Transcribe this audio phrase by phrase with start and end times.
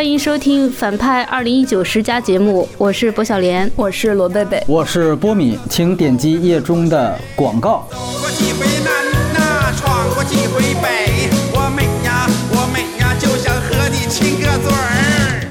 [0.00, 7.86] 欢迎收听《反派二零一九十佳》节目，我是薄小莲，我是罗贝贝，我是波米，请点击页中的广告。
[7.90, 8.90] 走过几回南
[9.34, 10.99] 呐，闯过几回北，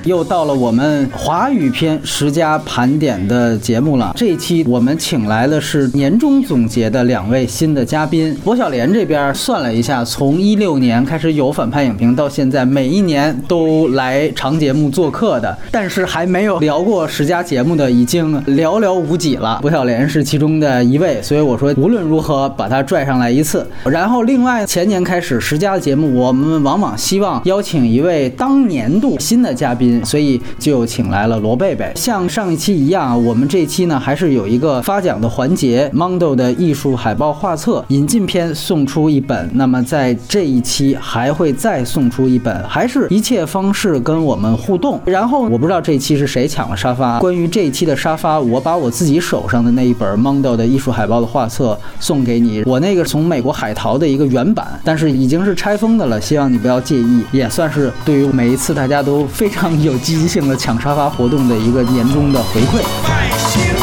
[0.05, 4.13] 又到了我们华语片十佳盘点的节目了。
[4.15, 8.35] 这一期我们请来的是年终总结的两位新的嘉宾。
[8.43, 19.59] 薄晓莲这边算了一下，从一六年开始有反派影评到现在，每一年都来长节目做客的，但是还没有聊过十佳节目的已经寥寥无几了。
[19.61, 23.67] 薄晓莲是其中的一位，所以我说无论如何把他拽上来一次。
[23.85, 29.98] 然后另外前年开始十佳的节目，我们往往希望邀请一位当年度新的嘉宾。
[30.03, 44.99] 所以就请来了罗贝贝，像上一期一样，我们这期呢还是有一个发奖的环节，Mondo 的艺术海报画册引进片送出一本，那么在这一期还会再送出一本，还是一切方式跟我们互动。
[45.05, 59.99] 然后我不知道这一期是谁抢了沙发，关于这一期的沙发，我把我自己手上的那一本 Mondo 的艺术海报的画册送给你，我那个从美国海淘的一个原版，但是已经是拆封的了，希望你不要介意，也算是对于每一次大家都非常有。
[59.99, 62.77] 积极性的抢沙发活动的一个年终的回馈。
[63.07, 63.77] 外星人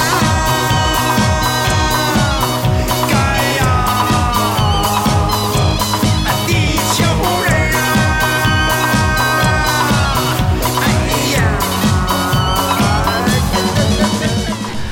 [0.00, 0.02] 啊，
[3.08, 3.14] 该
[3.56, 3.62] 呀，
[6.46, 6.52] 地
[6.92, 7.04] 球
[7.46, 7.78] 人啊，
[10.80, 10.82] 哎
[11.32, 11.38] 呀。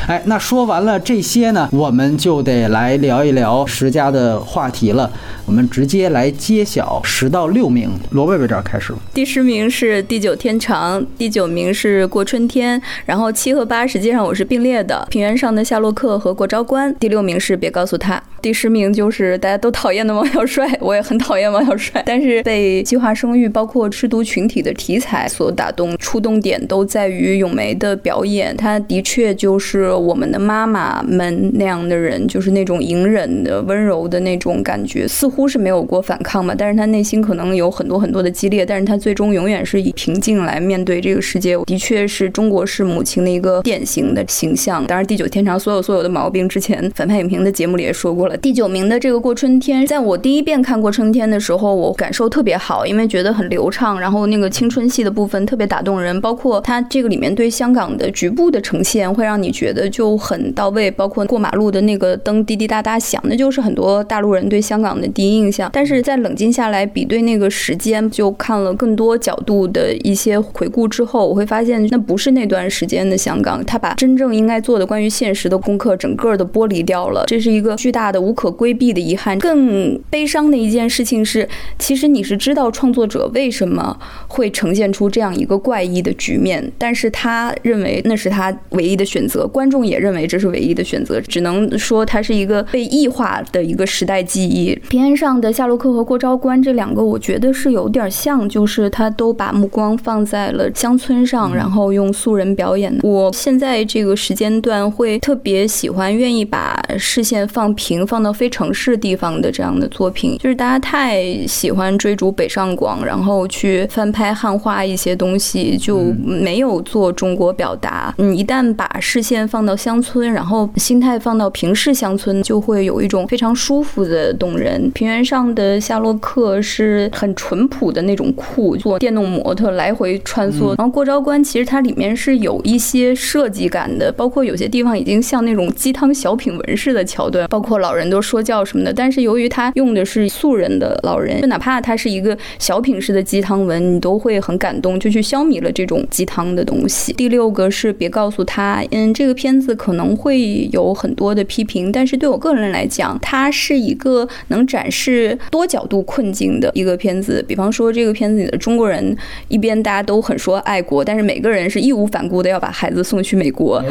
[0.07, 5.11] 哎，那说完了这些呢，我们就得来聊一聊十佳的话题了。
[5.49, 8.93] 我们直接来揭晓十到六名，罗贝贝这儿开始。
[9.15, 16.93] 第十名是《地久天长》，第九名是《过春天》，然后七和八实际上我是并列的，《平原上的夏洛克》和《过招关》。
[16.99, 35.38] 第六名是《别告诉他》，第十名就是大家都讨厌的王小帅，我也很讨厌王小帅， 但是被计划生育包括吃毒群体的题材所打动，触动点都在于咏梅的表演，她的确就是我们的妈妈们那样的人，就是那种隐忍的、温柔的那种感觉，似乎。
[35.39, 41.57] 乎是没有过反抗嘛，但是他内心可能有很多很多的激烈，但是他最终永远是以平静来面对这个世界。
[41.65, 44.85] 的确是中国式母亲的一个典型的形象。
[44.85, 48.37] 当然，地久天长所有所有的毛病，之前反派影评的节目里也说过了。
[48.37, 60.91] 第九名的这个过春天，在我第一遍看过春天的时候，我感受特别好，因为觉得很流畅，然后那个青春戏的部分特别打动人，包括他这个里面对香港的局部的呈现，会让你觉得就很到位。
[60.91, 65.28] 包括过马路的那个灯滴滴答答响，那就是很多大陆人对香港的第一。
[65.37, 79.39] 印象，但是在冷静下来比对那个时间，就看了更多角度的一些回顾之后，我会发现那不是那段时间的香港，他把真正应该做的关于现实的功课整个的剥离掉了，这是一个巨大的无可规避的遗憾。
[79.39, 94.79] 更悲伤的一件事情是，其实你是知道创作者为什么会呈现出这样一个怪异的局面，但是他认为那是他唯一的选择，观众也认为这是唯一的选择，只能说它是一个被异化的一个时代记忆。
[94.89, 95.09] 偏。
[95.19, 102.97] 上的夏洛克和过招关这两个，我觉得是有点像，就是他都把目光放在了乡村上，然后用素人表演。
[103.03, 110.39] 我现在这个时间段会特别喜欢，愿意把视线放平，放到非城市地方的这样的作品。
[110.39, 118.15] 就是大家太喜欢追逐北上广，然后去翻拍汉化一些东西，就没有做中国表达。
[118.19, 124.91] 你一旦把视线放到乡村，然后心态放到平视乡村，就会有一种非常舒服的动人。
[124.93, 130.77] 平原上的夏洛克是很淳朴的那种酷，做电动摩托来回穿梭。
[130.77, 138.93] 然后过招关其实它里面是有一些设计感的，包括有些地方已经像那种鸡汤小品文式的桥段，包括老人都说教什么的。
[138.93, 147.13] 但是由于它用的是素人的老人，就哪怕它是一个小品式的鸡汤文，你都会很感动，就去消弭了这种鸡汤的东西。
[147.15, 155.09] 第六个是别告诉他，嗯，这个片子可能会有很多的批评，但是对我个人来讲，它是一个能展示。
[155.09, 159.17] 是多角度困境的一个片子，比方说这个片子里的中国人，
[159.49, 163.83] 一边大家都很说爱国，但是每个人是义无反顾的要把孩子送去美国。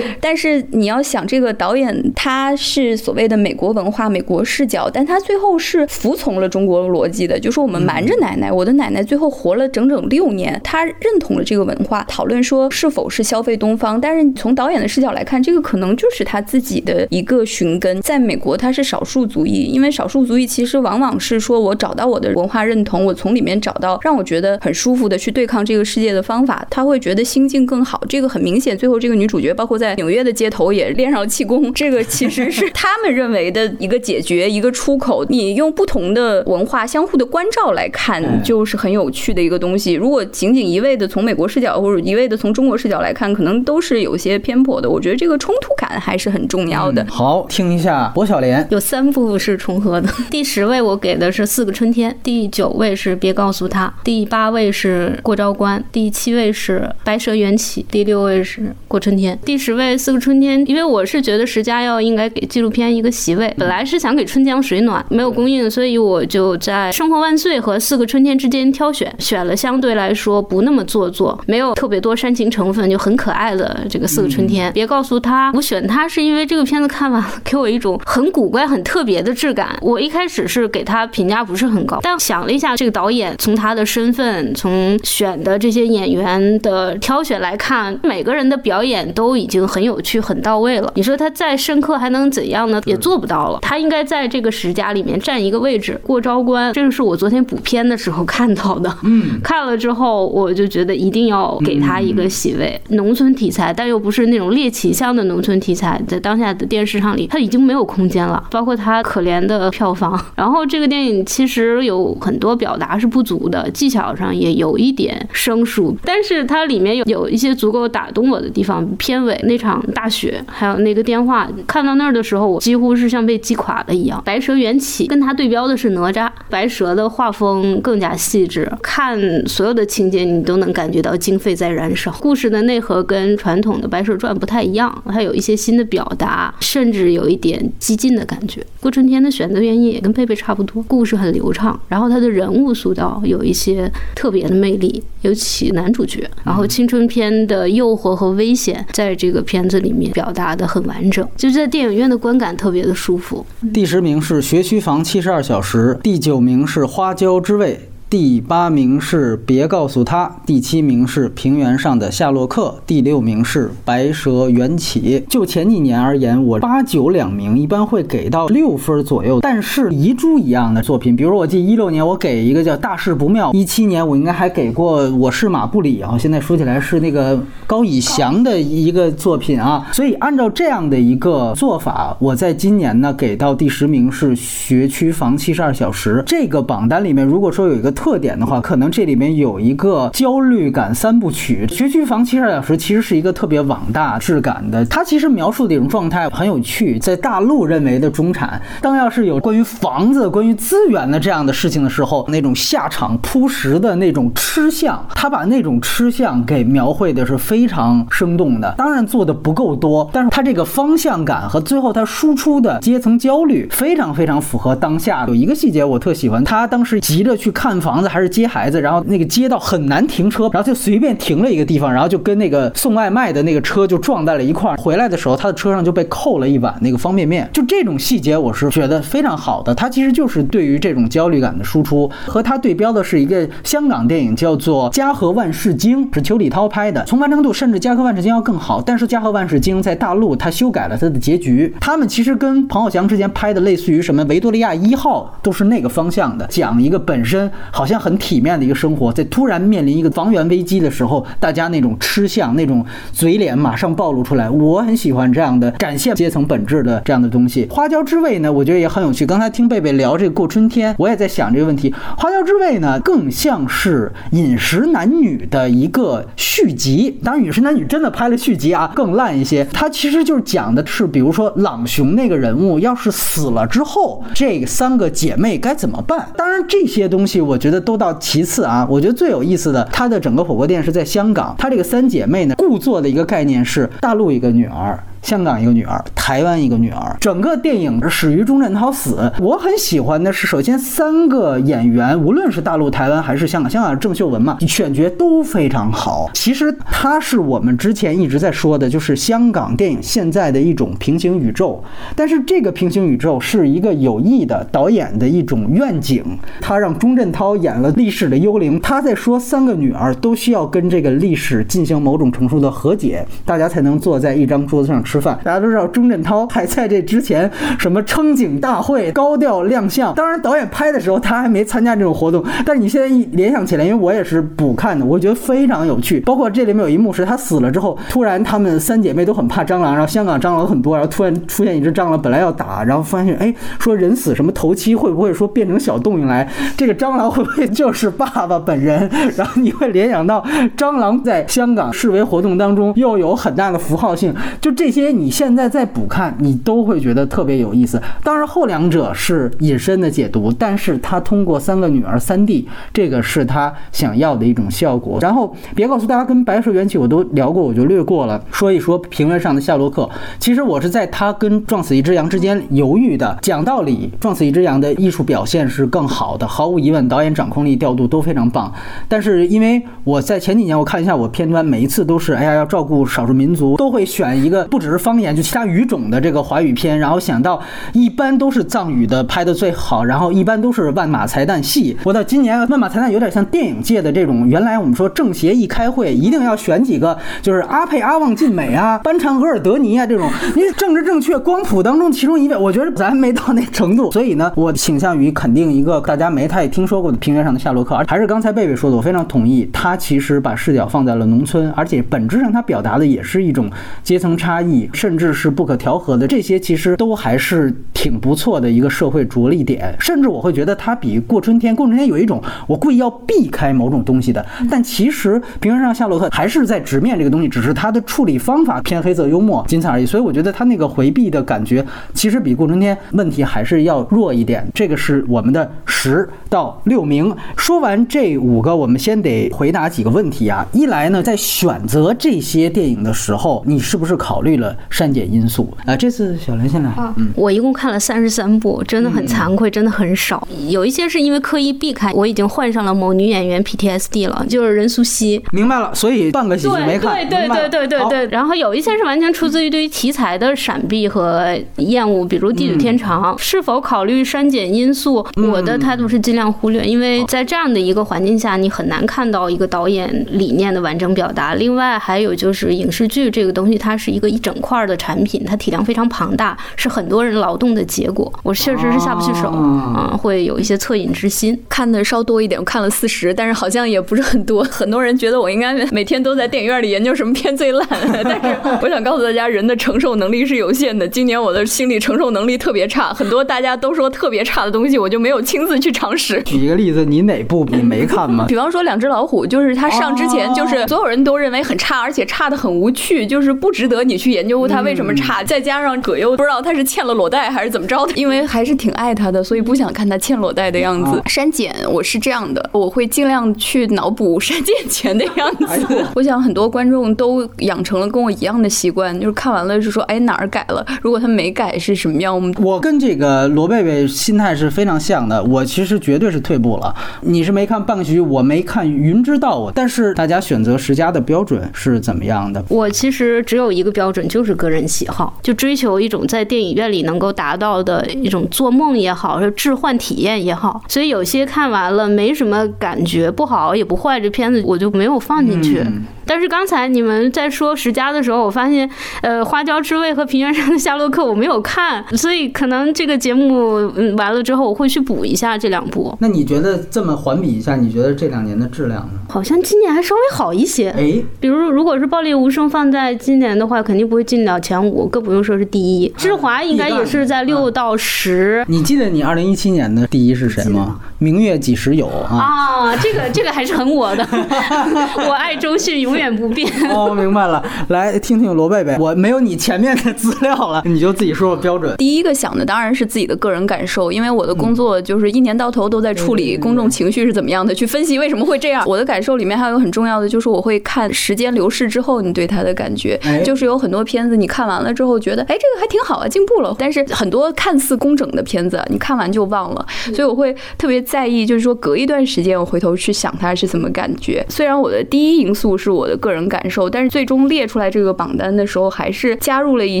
[0.20, 8.50] 但是你要想，这个导演他是所谓的美国文化、美国视角，但他最后是服从了中国逻辑的，就是我们瞒着奶奶。
[8.50, 12.04] 我的奶奶最后活了整整六年，他认同了这个文化。
[12.08, 18.00] 讨论说是否是消费东方，但是从导演的视角来看，这个可能就是他自己的一个寻根。
[18.00, 20.65] 在美国，他是少数族裔，因为少数族裔其实。
[20.78, 28.00] 往往是说，我找到我的文化认同，我从里面找到让我觉得很舒服的去对抗这个世界的方法，他会觉得心境更好。
[28.08, 35.24] 这个很明显，最后这个女主角包括在纽约的街头也练上了气功，这个其实是 他们认为的的一个解决一个出口。
[35.28, 39.94] 你用不同的文化相互的关照来看，就是很有趣的一个东西。
[39.94, 44.88] 如果仅仅一味的从美国视角或者一味的从中国视角来看，可能都是有些偏颇的。
[44.88, 47.04] 我觉得这个冲突感还是很重要的。
[47.08, 50.08] 好，听一下薄晓莲，有三部是重合的。
[50.30, 59.36] 第十位我给的是《四个春天》，第九位是《别告诉他》，第八位是《过招关》，第七位是《白蛇缘起》，第六位是《过春天》。
[59.44, 74.70] 第十位《四个春天》，因为我是觉得石家要应该给纪录片一个席位，本来是想给《春江水暖》，没有供应，所以我就在《生活万岁》和《四个春天》之间挑选，选了相对来说不那么做作，没有特别多煽情成分，就很可爱的这个《四个春天》。
[74.72, 79.76] 别告诉他，我选它是因为这个片子看完了给我一种很古怪、很特别的质感。
[79.80, 90.92] 我一开始是给他评价不是很高，但想了一下，这个导演从他的身份、从选的这些演员的挑选来看，每个人的表演都已经很有趣、很到位了。
[90.94, 92.80] 你说他再深刻还能怎样呢？
[92.84, 93.58] 也做不到了。
[93.62, 95.98] 他应该在这个十佳里面占一个位置。
[96.02, 98.94] 过招关，这个是我昨天补片的时候看到的。
[99.04, 102.80] 嗯，看了之后我就觉得一定要给他一个席位。
[102.90, 108.42] 农村题材，但又不是那种猎奇向的农村题材，在当下的电视上里，他已经没有空间了。
[108.50, 110.18] 包括他可怜的票房。
[110.36, 118.86] 然后这个电影其实有很多表达是不足的，技巧上也有一点生疏，但是它里面有有一些足够打动我的地方。
[118.98, 124.22] 片尾那场大雪，还有那个电话，看到那儿的时候，我几乎是像被击垮了一样。
[124.24, 132.10] 白蛇缘起跟它对标的是哪吒，白蛇的画风更加细致，看所有的情节你都能感觉到经费在燃烧。
[132.20, 138.64] 故事的内核跟传统的白蛇传不太一样，它有一些新的表达，甚至有一点激进的感觉。
[138.80, 153.46] 郭春天的选择原因也跟配佩佩差不多，故事很流畅，然后他的人物塑造有一些特别的魅力，尤其男主角，然后青春片的诱惑和危险在这个片子里面表达的很完整，就是在电影院的观感特别的舒服。
[153.72, 157.80] 第十名是《学区房七十二小时》，第九名是《花椒之味》。
[158.08, 165.24] 第八名是别告诉他，第七名是平原上的夏洛克，第六名是白蛇缘起。
[165.28, 169.40] 就前几年而言，我八九两名一般会给到六分左右。
[169.40, 179.84] 但是遗珠一样的作品，比如我记一六年我给一个叫大事不妙，一七年我应该还给过我是马布里啊，现在说起来是那个高以翔的一个作品啊。
[179.92, 186.22] 所以按照这样的一个做法，我在今年呢给到第十名是学区房七十二小时。
[186.24, 187.92] 这个榜单里面，如果说有一个。
[187.96, 191.66] 特点的话，可能这里面有一个焦虑感三部曲。
[191.68, 196.98] 学区房七十二小时其实是一个特别网大质感的，它其实描述的一种状态很有趣。
[196.98, 208.74] 在大陆认为的中产，当要是有关于房子、关于资源的这样的事情的时候，那种下场铺食的那种吃相，他把那种吃相给描绘的是非常生动的。
[208.76, 215.24] 当然做的不够多，但是他这个方向感和最后他输出的阶层焦虑非常非常符合当下。
[215.28, 217.76] 有一个细节我特喜欢，他当时急着去看。
[217.86, 224.76] 房子还是接孩子，然后那个街道很难停车，然后就随便停了一个地方，然后就跟那个送外卖的那个车就撞在了一块儿。
[224.76, 227.48] 回来的时候，他的车上就被扣了一碗那个方便面。
[227.52, 229.72] 就这种细节，我是觉得非常好的。
[229.72, 232.10] 他其实就是对于这种焦虑感的输出。
[232.26, 238.82] 和他对标的是一个香港电影，叫做《家和万事兴》，是邱礼涛拍的，从完成度甚至《家和万事兴》要更好。
[238.82, 241.72] 但是《家和万事兴》在大陆他修改了他的结局。
[241.80, 247.48] 他们其实跟彭浩翔之前拍的类似于什么《维多利亚一号》都是那个方向的，讲一个本身。
[247.76, 254.48] 好像很体面的一个生活，在突然面临一个房源危机的时候，大家那种吃相、那种嘴脸马上暴露出来。
[254.48, 257.68] 我很喜欢这样的展现阶层本质的这样的东西。
[257.70, 259.26] 花椒之味呢，我觉得也很有趣。
[259.26, 261.94] 刚才听贝贝聊这个过春天，我也在想这个问题。
[262.16, 267.20] 花椒之味呢，更像是饮食男女的一个续集。
[267.22, 269.62] 当然，饮食男女真的拍了续集啊，更烂一些。
[269.70, 276.26] 它其实就是讲的是，比如说朗雄那个人物要是死了之后，这三个姐妹该怎么办？
[276.38, 278.86] 当然，这些东西我觉觉得都到其次啊。
[278.88, 281.52] 我觉得最有意思的，它的整个火锅店是在香港。
[281.58, 284.96] 它这个三姐妹呢，故作的一个概念是大陆一个女儿。
[285.26, 289.28] 香港一个女儿，台湾一个女儿，整个电影始于钟镇涛死。
[289.40, 296.30] 我很喜欢的是，首先三个演员，无论是大陆、台湾还是香港，香港郑秀文嘛，选角都非常好。
[296.32, 301.82] 其实她是我们之前一直在说的，就是香港电影现在的一种平行宇宙。
[302.14, 306.24] 但是这个平行宇宙是一个有意的导演的一种愿景。
[306.60, 315.15] 他让钟镇涛演了历史的幽灵，他在说三个女儿都需要跟这个历史进行某种程度的和解，大家才能坐在一张桌子上吃。
[315.16, 315.38] 吃饭。
[315.42, 326.20] 大家都知道钟镇涛还在这之前什么撑景大会高调亮相，当然导演拍的时候他还没参加这种活动，但是你现在一联想起来，因为我也是补看的，我觉得非常有趣。
[326.20, 336.46] 包括这里面有一幕是他死了之后，突然他们三姐妹都很怕蟑螂，然后香港蟑螂很多，然后突然出现一只蟑螂，本来要打，然后发现哎，说人死什么头七会不会说变成小动物来？
[336.76, 339.08] 这个蟑螂会不会就是爸爸本人？
[339.36, 340.44] 然后你会联想到
[340.76, 348.00] 蟑螂在香港示威活动当中又有很大的符号性，就这些你现在再补看，你都会觉得特别有意思。
[348.22, 355.18] 当然后两者是引申的解读，但是他通过三个女儿三 D，这个是他想要的一种效果。
[355.20, 360.08] 然后别告诉大家，跟白蛇缘起我都聊过，我就略过了，说一说平原上的夏洛克。
[360.38, 363.36] 其实我是在他跟撞死一只羊之间犹豫的。
[363.42, 368.72] 讲道理，撞死一只羊的艺术表现是更好的，毫无疑问，导演掌控力、调度都非常棒。
[369.08, 377.60] 但是因为我在前几年我看一下我片段，每一次都是哎呀要照顾少数民族，都会选一个不止只是方言，就其他语种的这个华语片，然后想到
[377.92, 381.96] 一般都是藏语的拍的最好，然后一般都是万马才旦戏。
[382.04, 403.68] 我到今年万马才旦有点像电影界的这种，原来我们说政协一开会一定要选几个，就是阿佩、阿旺晋美啊、班禅额尔德尼啊这种，因为政治正确光谱当中其中一位，我觉得咱没到那程度，所以呢，我倾向于肯定一个大家没太听说过的平原上的夏洛克，还是刚才贝贝说的，我非常同意，他其实把视角放在了农村，而且本质上他表达的也是一种
[404.04, 420.06] 阶层差异，甚至是不可调和的，这些其实都还是挺不错的一个社会着力点，甚至我会觉得它比过春天，过春天有一种我故意要避开某种东西的，但其实平原上夏洛特还是在直面这个东西，只是他的处理方法偏黑色幽默，仅此而已。
[420.06, 424.66] 所以我觉得他那个回避的感觉，其实比过春天问题还是要弱一点。
[424.74, 427.34] 这个是我们的十到六名。
[427.56, 430.66] 说完这五个，我们先得回答几个问题啊。
[430.72, 435.96] 一来呢，在选择这些电影的时候，你是不是考虑了删减因素啊？
[435.96, 440.46] 这次小兰先来，嗯，我一共看了三十三部，真的很惭愧，真的很少。
[440.68, 445.42] 有一些是因为刻意避开，我已经患上了某女演员 PTSD 了，就是任素汐。
[445.52, 448.26] 明白了，所以半个喜剧没看，对对对对对。
[448.28, 455.26] 然后有一些是完全出自于对于题材的闪避和厌恶，比如《地久天长》是否考虑删减因素？
[455.36, 461.54] 我的态度是尽量忽略，因为在这样的一个环境下，你很难看到一个导演理念的完整表达。
[461.54, 468.32] 另外还有就是影视剧这个东西，它是一个一整块儿的产品，它体量非常庞大，是很多人劳动的结果。
[468.42, 471.58] 我确实是下不去手，嗯，会有一些恻隐之心。
[471.68, 474.64] 看的稍多一点，我看了四十，但是好像也不是很多。
[474.70, 477.86] 很多人觉得我应该每天都在电影院里研究什么片最烂，
[478.24, 481.06] 但是我想告诉大家，人的承受能力是有限的。
[481.06, 486.42] 今年我的心理承受能力特别差，很多大家都说特别差的东西，我就没有亲自去尝试。
[486.42, 488.44] 举一个例子，你哪部你没看吗？
[488.48, 495.42] 比方说《两只老虎》，就是它上之前，就是所有人都认为很差，而且差的很无趣，就是不值得你去研究他为什么差。
[495.44, 501.22] 再加上葛优不知道他是欠了裸贷还是怎么着的， 因为还是挺爱他的，所以不想看他欠裸贷的样子。
[501.26, 506.04] 删减我是这样的，我会尽量去脑补删减前的样子。
[506.14, 510.84] 我想很多观众都养成了跟我一样的习惯，就是看完了就说，哎哪儿改了？
[511.02, 512.34] 如果他没改是什么样？
[512.34, 516.94] 我们我跟这个罗贝贝心态是非常像的，我其实绝对是退步了。
[517.22, 522.62] 你是没看半个喜剧，我没看《云之道》，啊但是大家选择十佳的标准是怎么样的？
[522.68, 530.82] 我其实只有一个标准，就就是个人喜好，就追求一种在电影院里能够达到的一种做梦也好，是置换体验也好。
[530.88, 535.82] 所以有些看完了没什么感觉，不好也不坏，这片子我就没有放进去。
[536.26, 538.88] 但是刚才你们在说十佳的时候，我发现，
[539.22, 546.16] 呃，《花椒之味》和《平原上的夏洛克》我没有看，所以可能这个节目嗯完了之后，我会去补一下这两部。
[546.20, 549.20] 那你觉得这么环比一下，你觉得这两年的质量呢？
[549.28, 550.90] 好像今年还稍微好一些。
[550.90, 556.08] 哎，比如，如果是《暴力无声》放在今年的话，肯定不会进了前五，更不用说是第一。
[556.20, 558.64] 《之华》应该也是在六到十。
[558.68, 560.98] 你记得你二零一七年的第一是谁吗？
[561.18, 562.36] 明月几时有啊？
[562.36, 564.26] 啊，这个这个还是很我的，
[565.28, 566.70] 我爱周迅永远不变。
[566.92, 571.94] 哦，明白了，来听听罗贝贝，我没有你前面的资料了， 你就自己说说标准。
[571.96, 578.84] 第一个想的当然是自己的个人感受，因为我的工作就是一年到头都在处理公众情绪是怎么样的，去分析为什么会这样。
[578.86, 586.74] 我的感受里面还有很重要的，就是我会看时间流逝之后你对他的感觉哎，就是有很多片子你看完了之后觉得，哎，这个还挺好啊，进步了。
[586.78, 594.44] 但是很多看似工整的片子，你看完就忘了，所以我会特别在意，就是说隔一段时间我回头去想它是怎么感觉。
[594.48, 596.88] 虽然我的第一因素是我我的个人感受。
[596.88, 600.00] 但是最终列出来这个榜单的时候，还是加入了一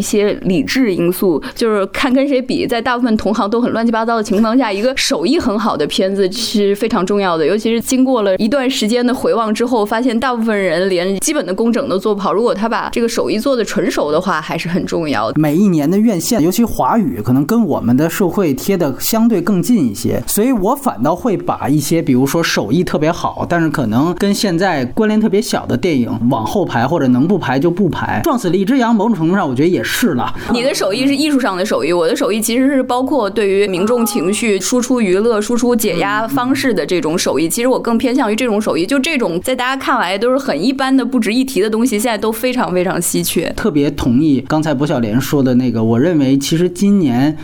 [0.00, 2.66] 些理智因素，就是看跟谁比。
[2.66, 7.44] 在大部分同行都很乱七八糟的情况下，一个手艺很好的片子是非常重要的。
[7.44, 12.32] 尤其是经过了一段时间的回望之后，发现大部分人连基本的工整都做不好。
[12.32, 15.40] 如果他把这个手艺做的纯熟的话，还是很重要的。
[15.40, 25.95] 每一年的院线，尤其华语，可能跟我们的社会贴的相对更近一些，所以我反倒会把一些，比如说手艺特别好，但是可能跟现在关联特别小的电影
[26.28, 28.20] 往后排，或者能不排就不排。
[28.24, 30.34] 撞死了一只羊，某种程度上我觉得也是了。
[30.52, 37.48] 你的手艺是艺术上的手艺，我的手艺其实是包括对于民众情绪输出、娱乐、输出解压方式的这种手艺。
[37.48, 43.48] 其实我更偏向于这种手艺，就这种在大家看来都是很一般的、不值一提的东西，现在都非常非常稀缺。
[43.56, 47.36] 特别同意刚才薄晓莲说的那个，我认为其实今年。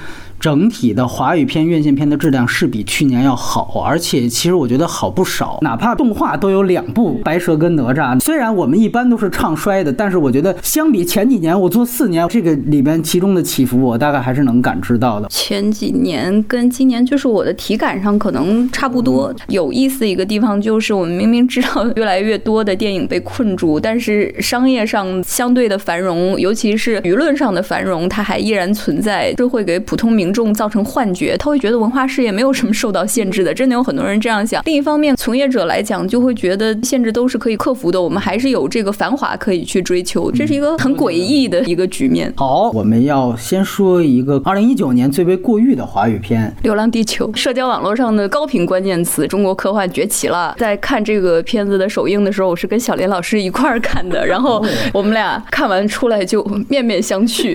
[0.43, 5.57] 整体的华语片院线片的质量是比去年要好，而且其实我觉得好不少。
[5.63, 15.29] 哪怕动画都有两部《白蛇》跟《哪吒》，虽然我们一般都是唱衰的，但是我觉得相比前几年我做四年，这个里边其中的起伏，我大概还是能感知到的。
[15.31, 19.33] 前几年跟今年就是我的体感上可能差不多。
[19.47, 30.32] 有意思一个地方就是，我们明明知道越来越多的电影被困住，但是商业上相对的繁荣，尤其是舆论上的繁荣，它还依然存在，是会给普通民。
[30.33, 34.63] 众造成幻觉，他会觉得文化事业没有什么受到限制的，真的有很多人这样想。
[34.65, 42.33] 另一方面，从业者来讲，就会觉得限制都是可以克服的，我们还是有这个繁华可以去追求，这是一个很诡异的一个局面。
[42.37, 50.55] 好，我们要先说一个二零一九年最为过誉的华语片《流浪地球》，社交网络上的高频关键词“中国科幻崛起了”。
[50.59, 57.55] 在看这个片子的首映的时候，我是跟小林老师一块儿看的，然后我们俩看完出来就面面相觑，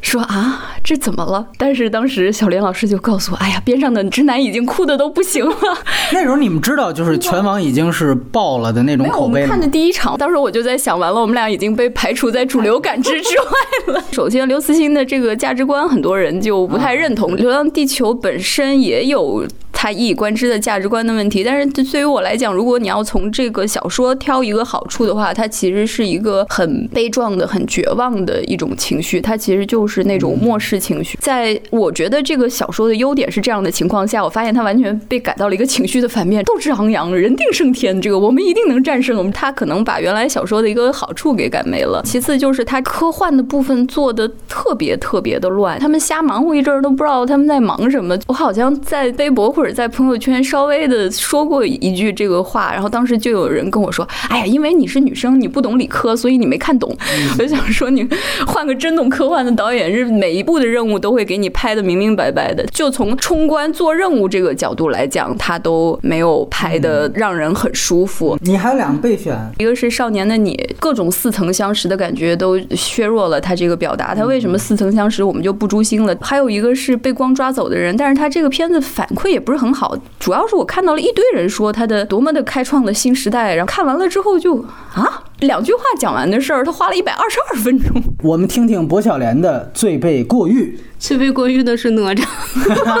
[0.00, 1.46] 说啊，这怎么了？
[1.56, 2.17] 但是当时。
[2.22, 5.56] 时小莲老师就告诉我：“哎呀，边上的直男已经哭的都不行了。
[6.12, 9.46] ”那时候你们知道，就是全网已经是爆了的那种口碑。
[9.46, 14.04] 看的第一场，当时我就在想，完了，我们俩已经被排除在主流感知之外了。
[14.12, 17.32] 首先，刘慈欣的这个价值观，很多人就不太认同。
[17.36, 19.46] 《流浪地球》本身也有。
[19.80, 31.16] 他一以贯之的价值观的问题，但是对于我来讲，如果你要从这个小说挑一个好处的话，它其实是一个很悲壮的、很绝望的一种情绪，它其实就是那种漠视情绪。
[31.20, 39.16] 在我觉得这个小说的优点是这样的情况下，我发现它完全被改到了一个情绪的反面，斗志昂扬，人定胜天，这个我们一定能战胜。
[39.16, 42.02] 我们他可能把原来小说的一个好处给改没了。
[42.04, 48.18] 其次就是他科幻的部分做的特别特别的乱，他们瞎忙活一阵儿都不知道他们在忙什么。
[48.26, 49.67] 我好像在微博或者。
[49.72, 56.94] 在朋友圈稍微的说过一句这个话，然后当时就有人跟我说：“哎呀，因为你是女生，你不懂理科，所以你没看懂。”
[57.38, 58.06] 我就想说，你
[58.46, 62.64] 换个真懂科幻的导演，是每一部的任务都会给你拍的明明白白的。
[62.66, 68.38] 就从冲关做任务这个角度来讲，他都没有拍的让人很舒服。
[68.42, 74.14] 你还有两个备选，一个是《少年的你》，各种似曾相识的感觉都削弱了他这个表达。
[74.14, 76.16] 他为什么似曾相识，我们就不诛心了？
[76.20, 85.24] 还有一个是被光抓走的人，但是他这个片子反馈也不是很好，主要是我看到了一堆人说他的多么的开创了新时代，然后看完了之后就啊。
[85.40, 88.02] 两句话讲完的事儿，他花了一百二十二分钟。
[88.24, 90.80] 我们听听薄晓莲的最被过誉。
[90.98, 92.24] 最被过誉的是哪吒。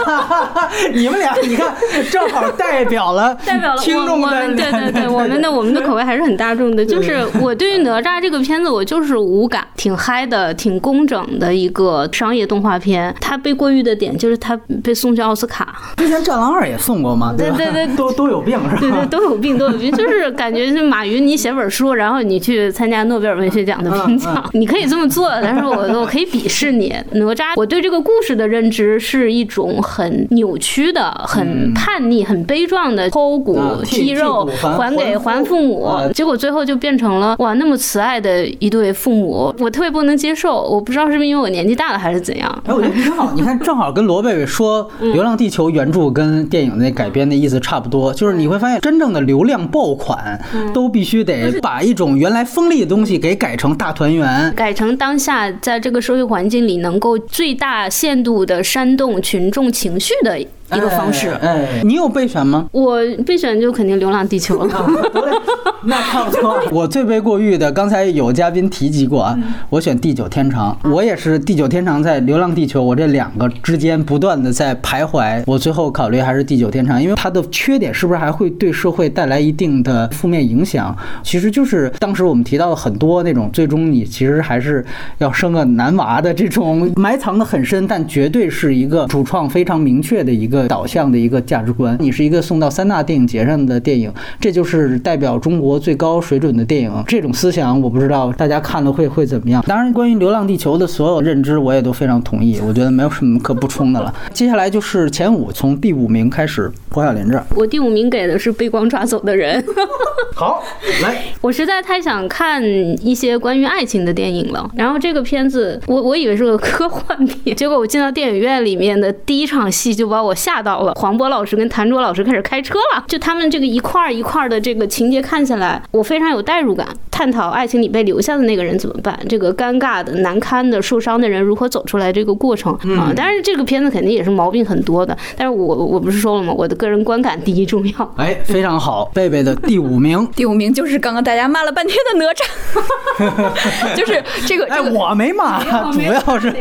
[0.94, 1.74] 你们俩，你看，
[2.10, 4.54] 正好代表了 代表了听众们。
[4.54, 6.84] 对对对，我们的我们的口味还是很大众的。
[6.84, 13.14] 就是我对于哪吒这个片子，我就是无感，挺嗨的，挺工整的一个商业动画片。
[13.20, 15.74] 它被过誉的点就是它被送去奥斯卡。
[15.96, 17.34] 之前《战狼二》也送过嘛？
[17.36, 18.78] 对对对，都都有病是吧？
[18.80, 22.18] 对对，都有病都有病， 就是感觉是马云，你写本书，然后。
[22.28, 26.94] 你去参加诺贝尔文学奖的评奖，你可以这么做，但是我我可以鄙视你。
[27.12, 34.44] 哪吒，我对这个故事的认知是一种很扭曲的、很叛逆、很悲壮的剖骨剔肉
[34.76, 40.62] 还给还父母，结果最后就变成了哇那么慈爱的一对父母，我特别不能接受。
[40.62, 42.62] 我不知道是不是因为我年纪大了还是怎样。
[42.66, 43.32] 哎，我觉得挺好。
[43.34, 50.40] 你看，正好跟罗贝贝说《流浪地球》原著跟电影那改编的意思差不多，就是你会发现真正的流量爆款
[50.72, 52.18] 都必须得把一种。
[52.18, 60.42] 原来锋利的东西给改成大团圆，改成当下在这个社会环境里能够最大限度的煽动群众情绪的。
[60.74, 62.68] 一个方式，哎，你有备选吗？
[62.72, 64.92] 我备选就肯定《流浪地球》了。
[65.84, 66.60] 那差不多。
[66.72, 69.38] 我最被过誉的，刚才有嘉宾提及过啊，
[69.70, 70.76] 我选《地久天长》。
[70.90, 75.42] 我也是《地久天长》在《流浪地球》，我这两个之间不断的在徘徊。
[75.46, 80.94] 我最后考虑还是《地久天长》，因为它的缺点是不是还会对社会带来一定的负面影响？
[81.22, 84.84] 其实就是当时我们提到很多那种，最终你其实还是
[85.18, 90.57] 要生个男娃的这种埋藏的很深，但绝对是一个主创非常明确的一个。
[90.66, 95.68] 导向的一个价值观，你是一个送到三大电影节上的电影，这就是代表中国。
[95.78, 96.92] 最高水准的电影。
[97.06, 99.62] 这种思想，我不知道大家看了会会怎么样。
[99.66, 102.58] 当然，关于《流浪地球》的所有认知，我也都非常同意。
[102.66, 104.12] 我觉得没有什么可补充的了。
[104.32, 107.44] 接下来就是前五，从第五名开始，黄晓莲这儿。
[107.54, 109.62] 我第五名给的是《被光抓走的人》。
[110.34, 110.62] 好，
[111.02, 112.62] 来， 我实在太想看
[113.04, 114.70] 一些关于爱情的电影了。
[114.74, 120.92] 然后这个片子，我我以为是个科幻片，结果我进到电影院里面的第一场戏就把我吓到了。
[120.94, 126.86] 黄渤老师跟谭卓老师开始开车了，就他们这个一块儿一块儿的这个情节看下来，我非常有代入感。
[127.10, 133.12] 探讨爱情里被留下的那个人怎么办，这个尴尬的、难堪的、受伤的人如何走出来这个过程啊。
[133.16, 135.16] 当然，这个片子肯定也是毛病很多的。
[135.36, 136.52] 但是我我不是说了吗？
[136.56, 138.14] 我的个人观感第一重要。
[138.16, 144.64] 哎，非常好，贝贝的第五名， 第五名就是刚刚大家骂了半天的哪吒， 就是这个。
[144.66, 146.52] 哎，我没骂，主要是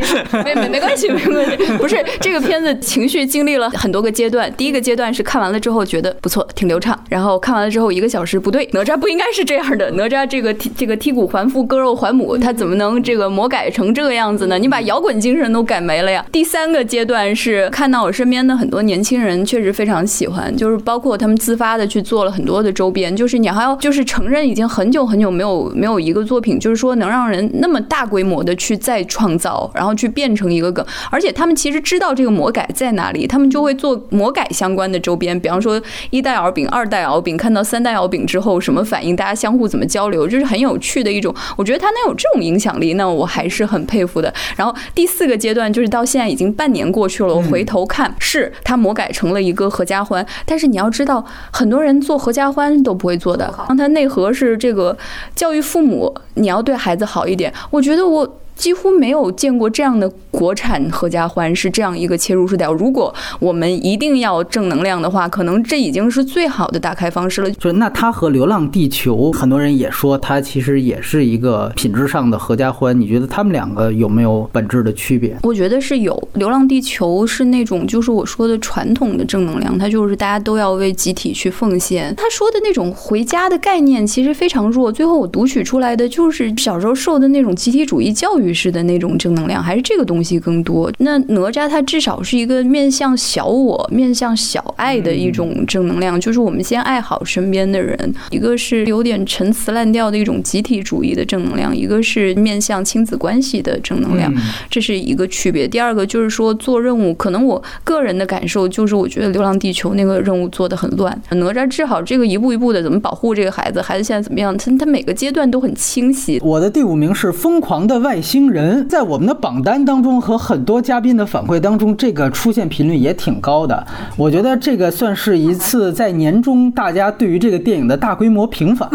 [0.43, 1.77] 没没没关系，没关系。
[1.77, 6.97] 不是这个片子情绪经历了很多个阶段，第一个阶段是看完了之后觉得不错，挺流畅。
[7.09, 10.53] 然后看完了之后一个小时不对，哪吒不应该是这样的，哪吒这个。
[10.75, 14.57] 这个剔骨还父，割肉还母，他怎么能这个魔改成这个样子呢？
[14.57, 16.25] 你把摇滚精神都改没了呀！
[16.31, 44.33] 第三个阶段是看到我身边的很多年轻人确实非常喜欢，就是包括他们自发的去做了很多的周边，就是你还要就是承认已经很久很久没有没有一个作品，就是说能让人那么大规模的去再创造，然后去变成一个梗，而且他们其实知道这个魔改在哪里，他们就会做魔改相关的周边，比方说一代敖丙、二代敖丙，看到三代敖丙之后什么反应，大家相互怎么交流，就是很有趣的一种，我觉得他能有这种影响力，那我还是很佩服的。
[44.55, 53.53] 然后第四个阶段就是到现在已经半年过去了，我回头看，是他魔改成了一个合家欢，但是你要知道，很多人做合家欢都不会做的。
[53.67, 54.97] 让他内核是这个
[55.35, 57.53] 教育父母，你要对孩子好一点。
[57.69, 58.37] 我觉得我。
[58.57, 62.73] 几乎没有见过这样的国产合家欢是这样一个切入视角。
[62.73, 67.51] 如果我们一定要正能量的话，可能这已经是最好的打开方式了。
[67.51, 72.99] 就那它和《流浪地球》，很多人也说它其实也是一个品质上的合家欢。
[72.99, 75.37] 你觉得他们两个有没有本质的区别？
[75.43, 76.13] 我觉得是有。
[76.39, 82.13] 《流浪地球》是那种就是我说的传统的正能量，它就是大家都要为集体去奉献。
[82.15, 84.91] 他说的那种回家的概念其实非常弱。
[84.91, 88.46] 最后我读取出来的就是小时候受的那种集体主义教育。
[88.47, 90.91] 于是的那种正能量，还是这个东西更多。
[90.99, 97.97] 那哪吒他至少是一个面向小我、面向小爱的一种正能量，就是我们先爱好身边的人。
[98.31, 104.33] 一个是有点陈词滥调的一种集体主义的正能量，一个是面向亲子关系的正能量，
[104.69, 105.67] 这是一个区别。
[105.67, 111.21] 第二个就是说做任务，可能我个人的感受就是，我觉得《流浪地球》那个任务做的很乱。
[111.31, 114.57] 哪吒治好这个一步一步的怎么保护这个孩子，孩子现在怎么样？
[114.57, 116.39] 他他每个阶段都很清晰。
[116.43, 118.36] 我的第五名是疯狂的外星。
[118.37, 123.83] 惊人在我们的榜单当中和很多嘉宾的反馈当中，这个出现频率也挺高的。
[124.15, 128.87] 我觉得这个算是一次在年终大家对于这个电影的大规模平反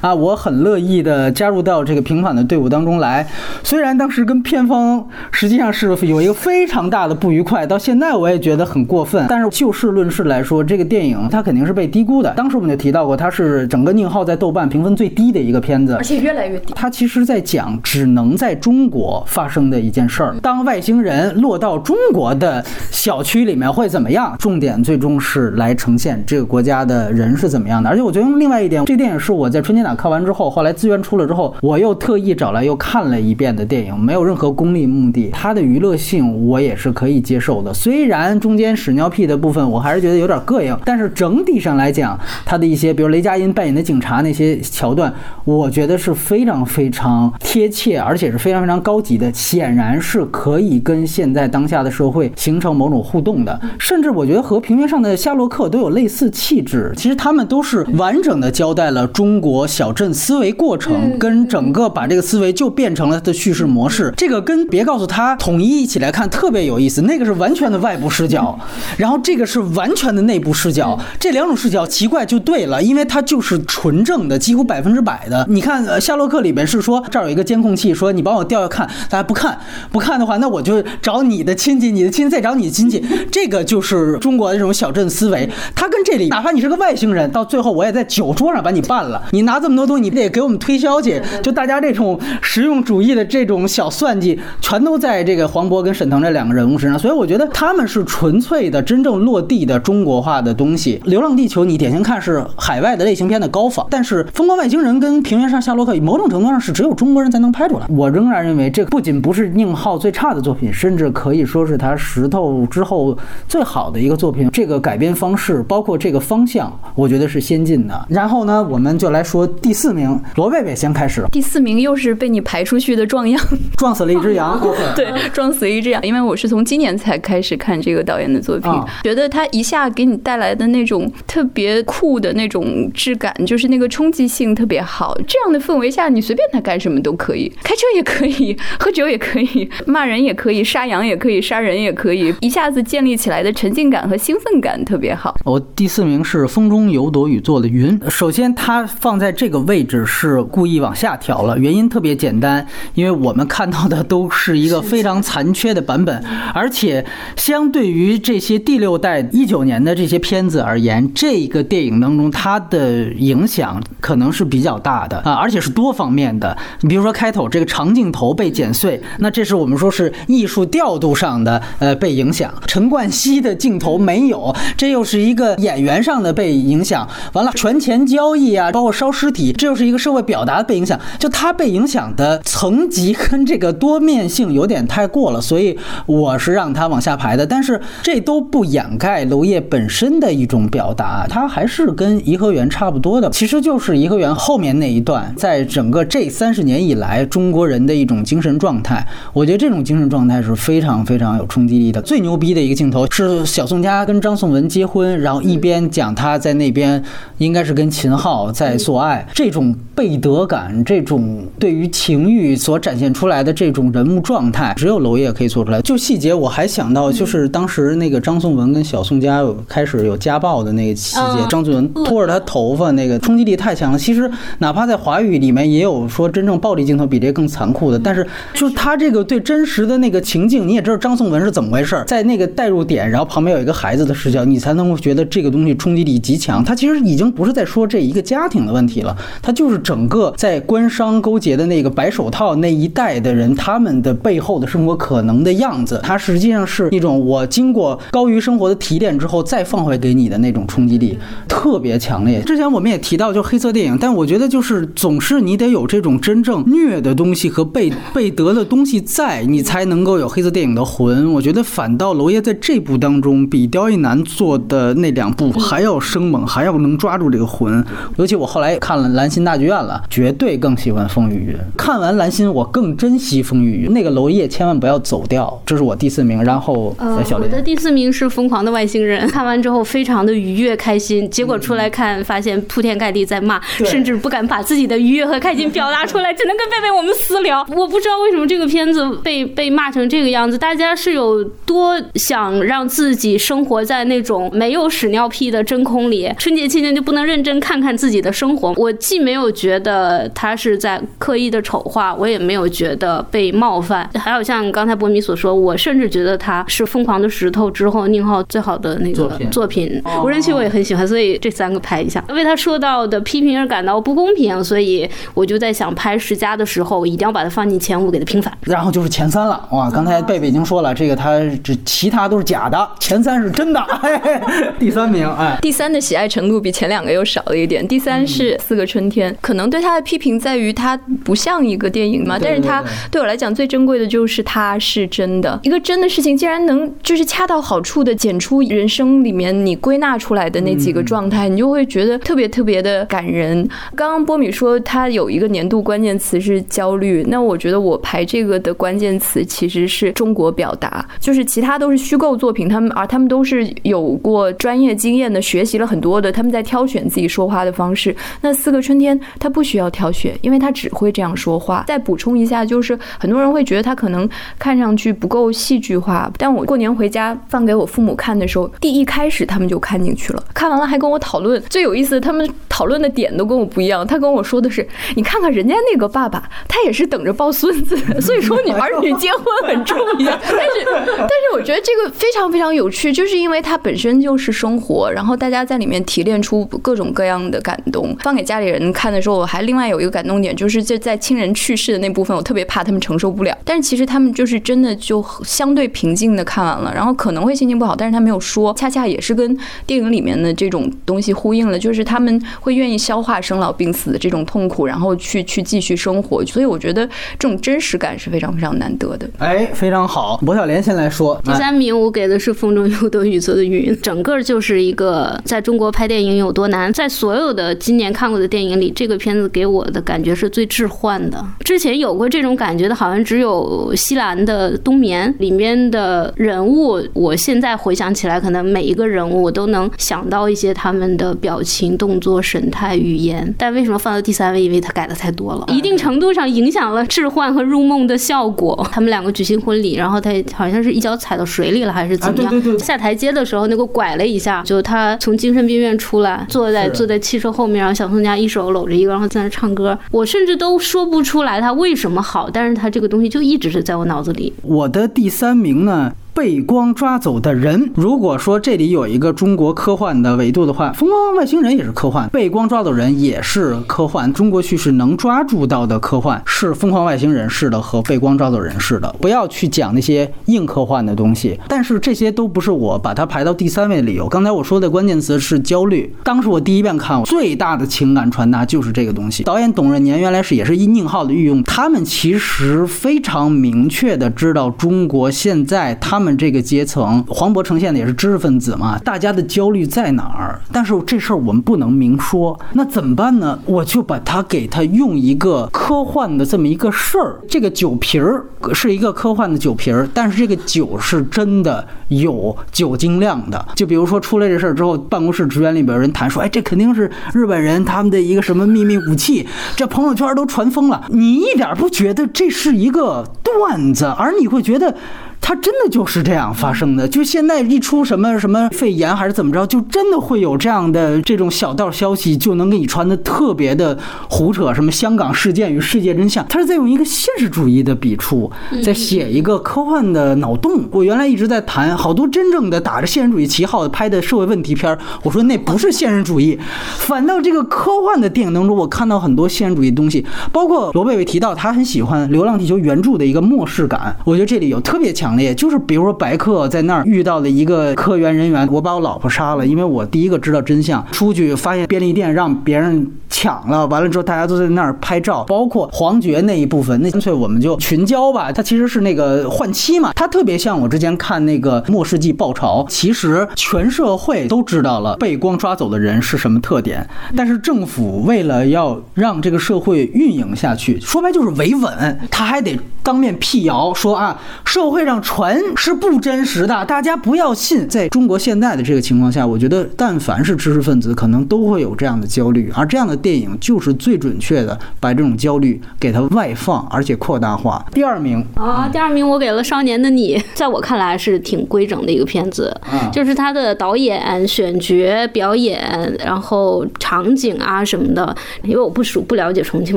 [0.00, 3.24] 啊，我很乐意的加入到这个平反的队伍当中来。
[3.62, 9.24] 虽然当时跟片方实际上是有一个非常大的不愉快，到现在我也觉得很过分。
[9.28, 12.34] 但是就事论事来说，这个电影它肯定是被低估的。
[12.34, 16.72] 当时我们就提到过，它是整个宁浩在豆瓣评分最低的一个片子，而且越来越低。
[16.74, 18.79] 它其实在讲只能在中。
[18.80, 24.34] 中国发生的一件事儿，当外星人落到中国的小区里面会怎么样？
[24.38, 27.90] 重点最终是来呈现这个国家的人是怎么样的。
[27.90, 37.74] 而且我觉得另外一点，这电影是我在春节档看完之后，后来资源出了之后，我又特意找来又看了一遍的电影，没有任何功利目的，它的娱乐性我也是可以接受的。
[37.74, 45.12] 虽然中间屎尿屁的部分我还是觉得有点膈应，但是整体上来讲，它的一些比如雷佳音扮演的警察那些桥段，
[45.44, 48.69] 我觉得是非常非常贴切，而且是非常非常。
[48.70, 56.92] 非常高级的，显然是可以跟现在当下的社会形成某种互动的，甚至我觉得和平原上的夏洛克都有类似气质。
[56.96, 64.14] 其实他们都是完整的交代了中国小镇思维过程，跟整个把这个思维就变成了它的叙事模式。
[64.16, 67.02] 这个跟别告诉他统一一起来看特别有意思。
[67.02, 68.56] 那个是完全的外部视角，
[68.96, 70.96] 然后这个是完全的内部视角。
[71.18, 75.44] 这两种视角奇怪就对了，因为它就是纯正的，几乎百分之百的。
[75.50, 78.60] 你看夏洛克里边是说这儿有一个监控器，说你帮我调。
[78.60, 79.58] 要看，大家不看，
[79.90, 85.48] 不看的话，那我就找你的亲戚，你的亲戚再找你的亲戚， 这个就是中国的这种小镇思维。
[85.74, 89.22] 他跟这里，哪怕你是个外星人，到最后我也在酒桌上把你办了。
[89.30, 91.22] 你拿这么多东西，你得给我们推销去。
[91.42, 96.98] 就大家这种实用主义的这种小算计，全都在这个黄渤跟沈腾这两个人物身上。
[96.98, 101.00] 所以我觉得他们是纯粹的、真正落地的中国化的东西。
[101.08, 107.86] 《流浪地球》你典型看是海外的类型片的高仿，但是《疯狂外星人》跟《平原上夏洛克》某种程度上是只有中国人才能拍出来。
[107.88, 108.39] 我仍然。
[108.40, 114.48] 然认为这不仅不是宁浩最差的作品，甚至可以说是他石头之后最好的一个作品。
[114.50, 118.06] 这个改编方式，包括这个方向，我觉得是先进的。
[118.08, 123.40] 然后呢，我们就来说第四名，罗贝贝先开始，第四名又是被你排出去的壮阳，
[123.76, 124.60] 撞死了一只羊。
[124.96, 126.02] 对，撞死一只羊。
[126.02, 135.16] 因为我是从今年才开始看这个导演的作品，啊觉得他一下给你带来的那种特别酷的那种质感，就是那个冲击性特别好。
[135.26, 145.34] 这样的氛围下，你随便他干什么都可以，开车也可以，以喝酒也可以，骂人也可以，杀羊也可以，杀人也可以，一下子建立起来的沉浸感和兴奋感特别好。
[145.44, 148.00] 我第四名是风中有朵雨做的云。
[148.08, 157.04] 首先，它放在这个位置是故意往下调了，原因特别简单，因为我们看到的都是一个非常残缺的版本，而且
[157.36, 166.56] 相对于这些第六代一九年的这些片子而言，这个电影当中它的影响可能是比较大的啊，而且是多方面的。
[166.80, 172.52] 你比如说开头这个长镜头头被剪碎，那这是我们说是艺术调度上的呃被影响。
[172.66, 177.08] 陈冠希的镜头没有，这又是一个演员上的被影响。
[177.32, 181.00] 完了，权钱交易啊，包括烧尸体，这又是一个社会表达被影响。
[181.18, 187.46] 就他被影响的层级跟这个多面性有点太过了，所以我是让他往下排的。
[187.46, 199.06] 但是这都不掩盖娄烨本身的一种表达，他还是跟颐和园差不多的，其实就是颐和园后面那一段，在整个这三十年以来中国人的一种精神状态。
[199.32, 202.02] 我觉得这种精神状态是非常非常有冲击力的。
[202.02, 207.02] 最牛逼的一个镜头是小宋佳跟张颂文结婚，然后一边讲他在那边
[207.38, 215.80] 应该是跟秦昊在做爱，这种背德感，这种对于情欲所展现出来的这种人物状态，只有娄烨可以做出来。
[215.82, 223.98] 就细节，我还想到就是当时那个张颂文跟小宋佳有开始有家暴的那个细节，嗯张颂文拖着他头发，那个冲击力太强了。
[223.98, 236.62] 其实哪怕在华语里面也有说真正暴力镜头比这更残酷的，但是就是他这个对真实的那个情境，你也知道张颂文是怎么回事儿，在那个代入点，然后旁边有一个孩子的视角，你才能够觉得这个东西冲击力极强。
[236.64, 246.00] 他其实已经不是在说这一个家庭的问题了，他就是整个在官商勾结的那个白手套那一代的人，他们的背后的生活可能的样子。
[246.02, 252.40] 它实际上是一种我经过高于生活的提炼之后再放回给你的那种冲击力，特别强烈。
[252.42, 261.32] 之前我们也提到，就黑色电影，但我觉得就是总是你得有这种真正虐的东西和被被得的东西在，你才能够有黑色电影的魂。
[261.32, 267.84] 我觉得反倒娄烨在这部当中比刁亦男做的那两部还要生猛，还要能抓住这个魂。
[268.16, 271.54] 尤其我后来也看了《兰心大剧院》了，绝对更喜欢《风雨云》。
[271.76, 273.90] 看完《兰心》，我更珍惜《风雨云》。
[273.92, 276.42] 那个娄烨千万不要走掉，这是我第四名。
[276.42, 287.64] 然后呃，我的第四名是《疯狂的外星人》，看完之后非常的愉悦开心，结果出来看发现铺天盖地在骂，对甚至不敢把自己的愉悦和开心表达出来，只能跟贝贝我们私聊。
[287.80, 298.74] 我不知道为什么这个片子被被骂成这个样子，大家是有多想让自己生活在那种没有屎尿屁的真空里，春节期间就不能认真看看自己的生活。
[298.76, 304.08] 我既没有觉得他是在刻意的丑化，我也没有觉得被冒犯。
[304.14, 310.02] 还有像刚才博米所说，我甚至觉得他是《疯狂的石头》之后宁浩最好的那个作品作品。
[310.22, 312.22] 无人区我也很喜欢，所以这三个拍一下。
[312.28, 318.52] 为他受到的批评而感到不公平，所以我就在想拍十佳的时候，一定要把它放进前五，给它平反。
[318.62, 319.90] 然后就是前三了，哇！
[319.90, 323.80] 刚才贝贝已经说了，这个他这其他都是假的，前三是真的。
[324.02, 324.40] 嘿嘿
[324.78, 327.86] 第三名，哎，第三的喜爱程度比前两个又少了一点。
[327.86, 343.68] 第三是《四个春天》，可能对他的批评在于它不像一个电影嘛，对但是它对我来讲最珍贵的就是它是真的，一个真的事情竟然能就是恰到好处的剪出人生里面你归纳出来的那几个状态，你就会觉得特别特别的感人。
[343.94, 358.14] 刚刚波米说他有一个年度关键词是焦虑，那我我觉得我排这个的关键词其实是中国表达，就是其他都是虚构作品，他们而他们都是有过专业经验的，学习了很多的，他们在挑选自己说话的方式。
[358.40, 361.84] 那四个春天他不需要挑选，因为他只会这样说话。
[361.88, 371.60] 再补充一下，就是很多人会觉得他可能看上去不够戏剧化，但我过年回家放给我父母看的时候，第一开始他们就看进去了，看完了还跟我讨论。
[371.68, 374.06] 最有意思，他们讨论的点都跟我不一样。
[374.06, 374.86] 他跟我说的是，
[375.16, 380.38] 你看看人家那个爸爸，他也是等着抱孙子， 所以说你儿女结婚很重要。
[380.44, 388.14] 但是，但是我觉得这个非常非常有趣，就是因为它本身就是生活，然后大家在里面提炼出各种各样的感动。
[388.20, 393.56] 放给家里人看的时候，我还另外有一个感动点，就是这在亲人去世的那部分，我特别怕他们承受不了。
[393.64, 402.38] 但是其实他们就是真的就相对平静的看完了，然后可能会心情不好，但是他没有说，恰恰也是跟电影里面的这种东西呼应了，就是他们。
[402.60, 406.44] 会愿意消化生老病死的这种痛苦，然后去去继续生活。
[406.44, 409.28] 所以我觉得这种真实感是非常非常难得的。
[409.38, 410.38] 哎，非常好。
[410.44, 416.92] 薄晓莲先来说，第三名我给的是《风中有朵雨做的云》，整个就是一个在中国拍电影有多难。
[416.92, 421.44] 在所有的今年看过的电影里，这个片子给我的感觉是最置换的。
[421.60, 427.00] 之前有过这种感觉的，好像只有西兰的《冬眠》里面的人物。
[427.12, 433.54] 我现在回想起来，可能每一个人物我都能想到一些他们的表情、动作、神态、语言。
[433.58, 434.60] 但为什么放到第三位？
[434.60, 438.88] 因为他改的太多了，一定程度上影响了置换和入梦的效果。
[438.90, 442.46] 他们两个举行婚礼，然后他好像是一脚踩到水里了，还是怎么样？
[442.46, 449.98] 啊对对对下台阶的时候，那个拐了一下，就他从精神病院出来，坐在坐在汽车后面，然后小宋佳一手搂着一个，然后在那唱歌。
[450.10, 454.52] 我甚至都说不出来他为什么好，但是他这个东西就一直是在我脑子里。
[454.62, 456.12] 我的第三名呢？
[456.40, 457.92] 被光抓走的人。
[457.94, 464.32] 如果说这里有一个中国科幻的维度的话，《疯狂外星人》也是科幻，《被光抓走人》也是科幻。
[464.32, 469.14] 中国叙事能抓住到的科幻是《疯狂外星人》式的和《被光抓走人》式的。
[469.20, 474.26] 不要去讲那些硬科幻的东西，但是这些都不是我把它排到第三位的理由。
[474.26, 476.10] 刚才我说的关键词是焦虑。
[476.24, 479.42] 当时我第一遍看，最大的情感传达就是这个东西。
[479.42, 490.60] 导演董润年原来是也是一宁浩的御用，他们其实非常明确的知道中国现在他们这个阶层，黄渤呈现的也是知识分子嘛，大家的焦虑在哪儿？
[490.72, 493.58] 但是这事儿我们不能明说，那怎么办呢？
[493.66, 503.64] 我就把它给他用一个科幻的这么一个事儿，这个酒瓶儿是一个科幻的酒瓶儿，但是这个酒是真的有酒精量的。
[503.74, 511.04] 就比如说出来这事儿之后，办公室职员里边人谈说，哎，这肯定是日本人他们的一个什么秘密武器，这朋友圈都传疯了。
[511.08, 514.94] 你一点不觉得这是一个段子，而你会觉得。
[515.40, 523.98] 它真的就是这样发生的，就现在一出什么什么肺炎还是怎么着，就真的会有这样的这种小道消息，就能给你传的特别的
[524.28, 528.50] 胡扯，什么香港事件与世界真相，他是在用一个现实主义的笔触，
[528.84, 530.88] 在写一个科幻的脑洞。
[530.92, 536.58] 我原来一直在谈好多真正的打着现实主义旗号拍的社会问题片儿，我说那不是现实主义，
[536.98, 577.88] 反倒这个科幻的电影当中，我看到很多现实主义的东西，包括罗贝贝提到他很喜欢《流浪地球》原著的一个末世感，我觉得这里有特别强烈，就是比如说白客在那儿遇到了一个科研人员，我把我老婆杀了，因为我第一个知道真相，出去发现便利店让别人抢了，完了之后大家都在那儿拍照，包括黄觉那一部分，那干脆我们就群交吧，他其实是那个换妻嘛，他特别像我之前看那个《末世纪爆潮》，其实全社会都知道了被光抓走的人是什么特点，但是政府为了要让这个社会运营下去，说白就是维稳，他还得当面辟谣说啊，社会上传是不真实的，大家不要信。
[577.88, 587.84] 在中国现在的这个情况下，我觉得但凡是知识分子，可能都会有这样的焦虑，而这样的电影就是最准确的把这种焦虑给它外放，而且扩大化。
[587.92, 595.80] 第二名，啊，第二名我给了《少年的你》，在我看来是挺规整的一个片子，嗯就是它的导演、选角、表演，
[596.24, 598.34] 然后场景啊什么的。
[598.62, 599.96] 因为我不熟不了解重庆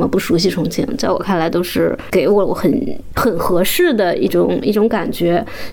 [0.00, 5.13] 嘛，不熟悉重庆，在我看来都是给我很很合适的一种一种感觉。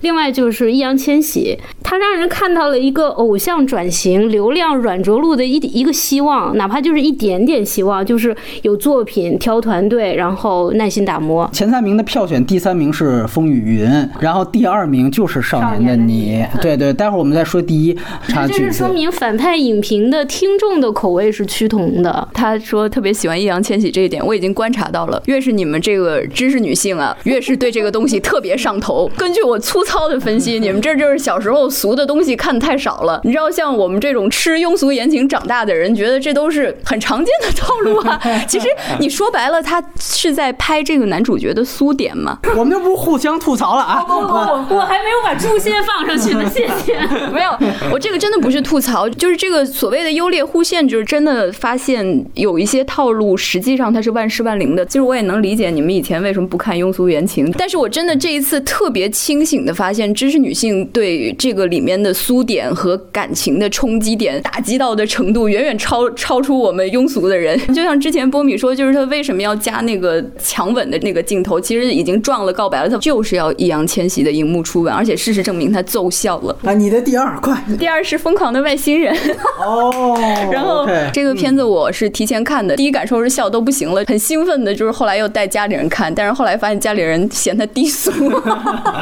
[0.01, 11.49] 另外就是易烊千玺，他让人看到了一个偶像转型、流量软着陆的一一个希望，哪怕就是一点点希望，就是有作品、挑团队，然后耐心打磨。
[11.51, 16.45] 前三名的票选，第三名是《风雨云》，然后第二名就是《少年的你》。
[16.61, 18.89] 对对，待会儿我们再说第一这是说。
[18.89, 22.27] 明反派影评的听众的口味是趋同的。
[22.33, 25.21] 他说特别喜欢易烊千玺这一点，我已经观察到了。
[25.25, 29.09] 越是你们这个知识女性啊，越是对这个东西特别上头。
[29.15, 33.19] 根据我粗糙的分析，你们这就是小时候俗的东西看的太少了。
[33.23, 38.19] 你知道，像我们这种吃庸俗言情长大的人，觉得这都是很常见的套路啊。
[38.47, 38.67] 其实
[38.99, 42.37] 你说白了，他是在拍这个男主角的苏点嘛。
[42.55, 44.05] 我们这不是互相吐槽了啊？
[44.07, 46.99] 我我还没有把诛仙放上去呢，谢谢。
[47.31, 47.51] 没有，
[47.91, 54.85] 我这个真的不是吐槽，就是这个所谓的优劣互现，就是真的发现有一些套路，实际上它是万事万灵的。
[54.85, 67.55] 其实我也能理解你们以前为什么不看庸俗言情，但是我真的这一次特别清醒的发现，知识女性对这个里面的苏点和感情的冲击点打击到的程度，远远超超出我们庸俗的人。
[67.71, 76.57] 就像之前波米说，就是他为什么要加那个强吻的那个镜头，其实已经撞了告白了，他就是要易烊千玺的荧幕初吻，而且事实证明他奏效了。
[76.65, 79.15] 啊，你的第二，快第二是《疯狂的外星人》，
[79.63, 80.17] 哦。
[80.51, 88.11] 然后这个片子我是提前看的，第一感受是笑都不行了，很兴奋的，就是后来又带家里人看，但是后来发现家里人嫌他低俗，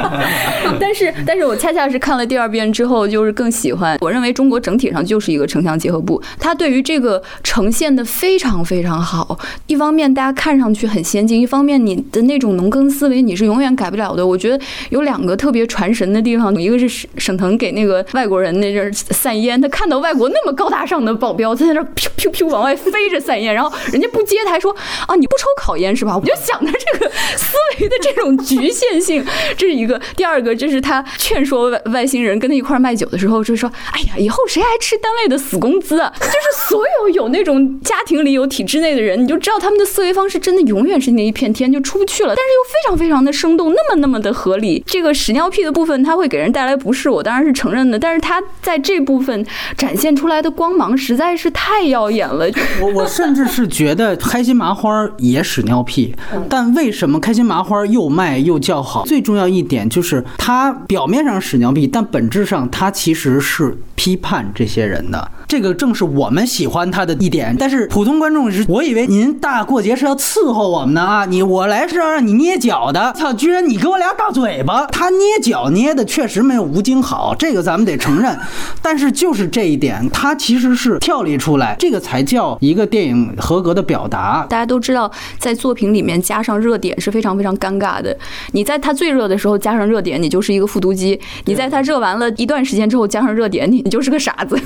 [0.80, 3.98] 但是，但是我恰恰是看了第二遍之后，就是更喜欢。
[4.00, 9.38] 我认为中国整体上就是一个城乡结合部，它对于这个呈现的非常非常好。
[9.66, 14.26] 一方面大家看上去很先进，一方面你的那种农耕思维你是永远改不了的。
[14.26, 14.58] 我觉得
[14.90, 24.74] 有两个特别传神的地方，一个是沈腾给那个外国人那阵散烟，他看到外国那么高大上的保镖他在那儿噗噗噗往外飞着散烟，然后人家不接他，还说
[25.06, 26.16] 啊你不抽烤烟是吧？
[26.16, 29.24] 我就想着这个思维的这种局限性，
[29.56, 29.89] 这是一个。
[29.90, 36.12] 个第二个就是他劝说外外星人跟他一块卖酒的时候，就说，哎呀，以后谁还吃单位的死工资啊？
[36.18, 42.34] 就是所有有那种家庭里有体制内的人，你就知道他们的思维方式真的永远是那一片天，就出不去了。
[42.34, 44.82] 但是又非常非常的生动，那么那么的合理。
[44.86, 47.98] 这个屎尿屁的部分，它会给人带来不适，我当然是承认的。
[47.98, 49.44] 但是他在这部分
[49.76, 52.46] 展现出来的光芒实在是太耀眼了。
[52.80, 56.14] 我 我甚至是觉得开心麻花也屎尿屁，
[56.48, 59.04] 但为什么开心麻花又卖又叫好？
[59.04, 65.30] 最重要一点就是他表面上屎尿屁，但本质上他其实是批判这些人的。
[65.50, 78.38] 这个正是我们喜欢他的一点，但是普通观众是，我以为您大过节是要伺候我们的啊，你我来是要让你捏脚的，操，居然你给我俩大嘴巴，他捏脚捏的确实没有吴京好，这个咱们得承认，
[78.80, 84.46] 但是就是这一点，他其实是跳离出来，这个才叫一个电影合格的表达。
[84.48, 88.16] 大家都知道，在作品里面加上热点是非常非常尴尬的。
[88.52, 94.56] 你在他最热的时候加上热点，你就是一个复读机；你在他热完了一段时间之后加上热点，你你就是个傻子。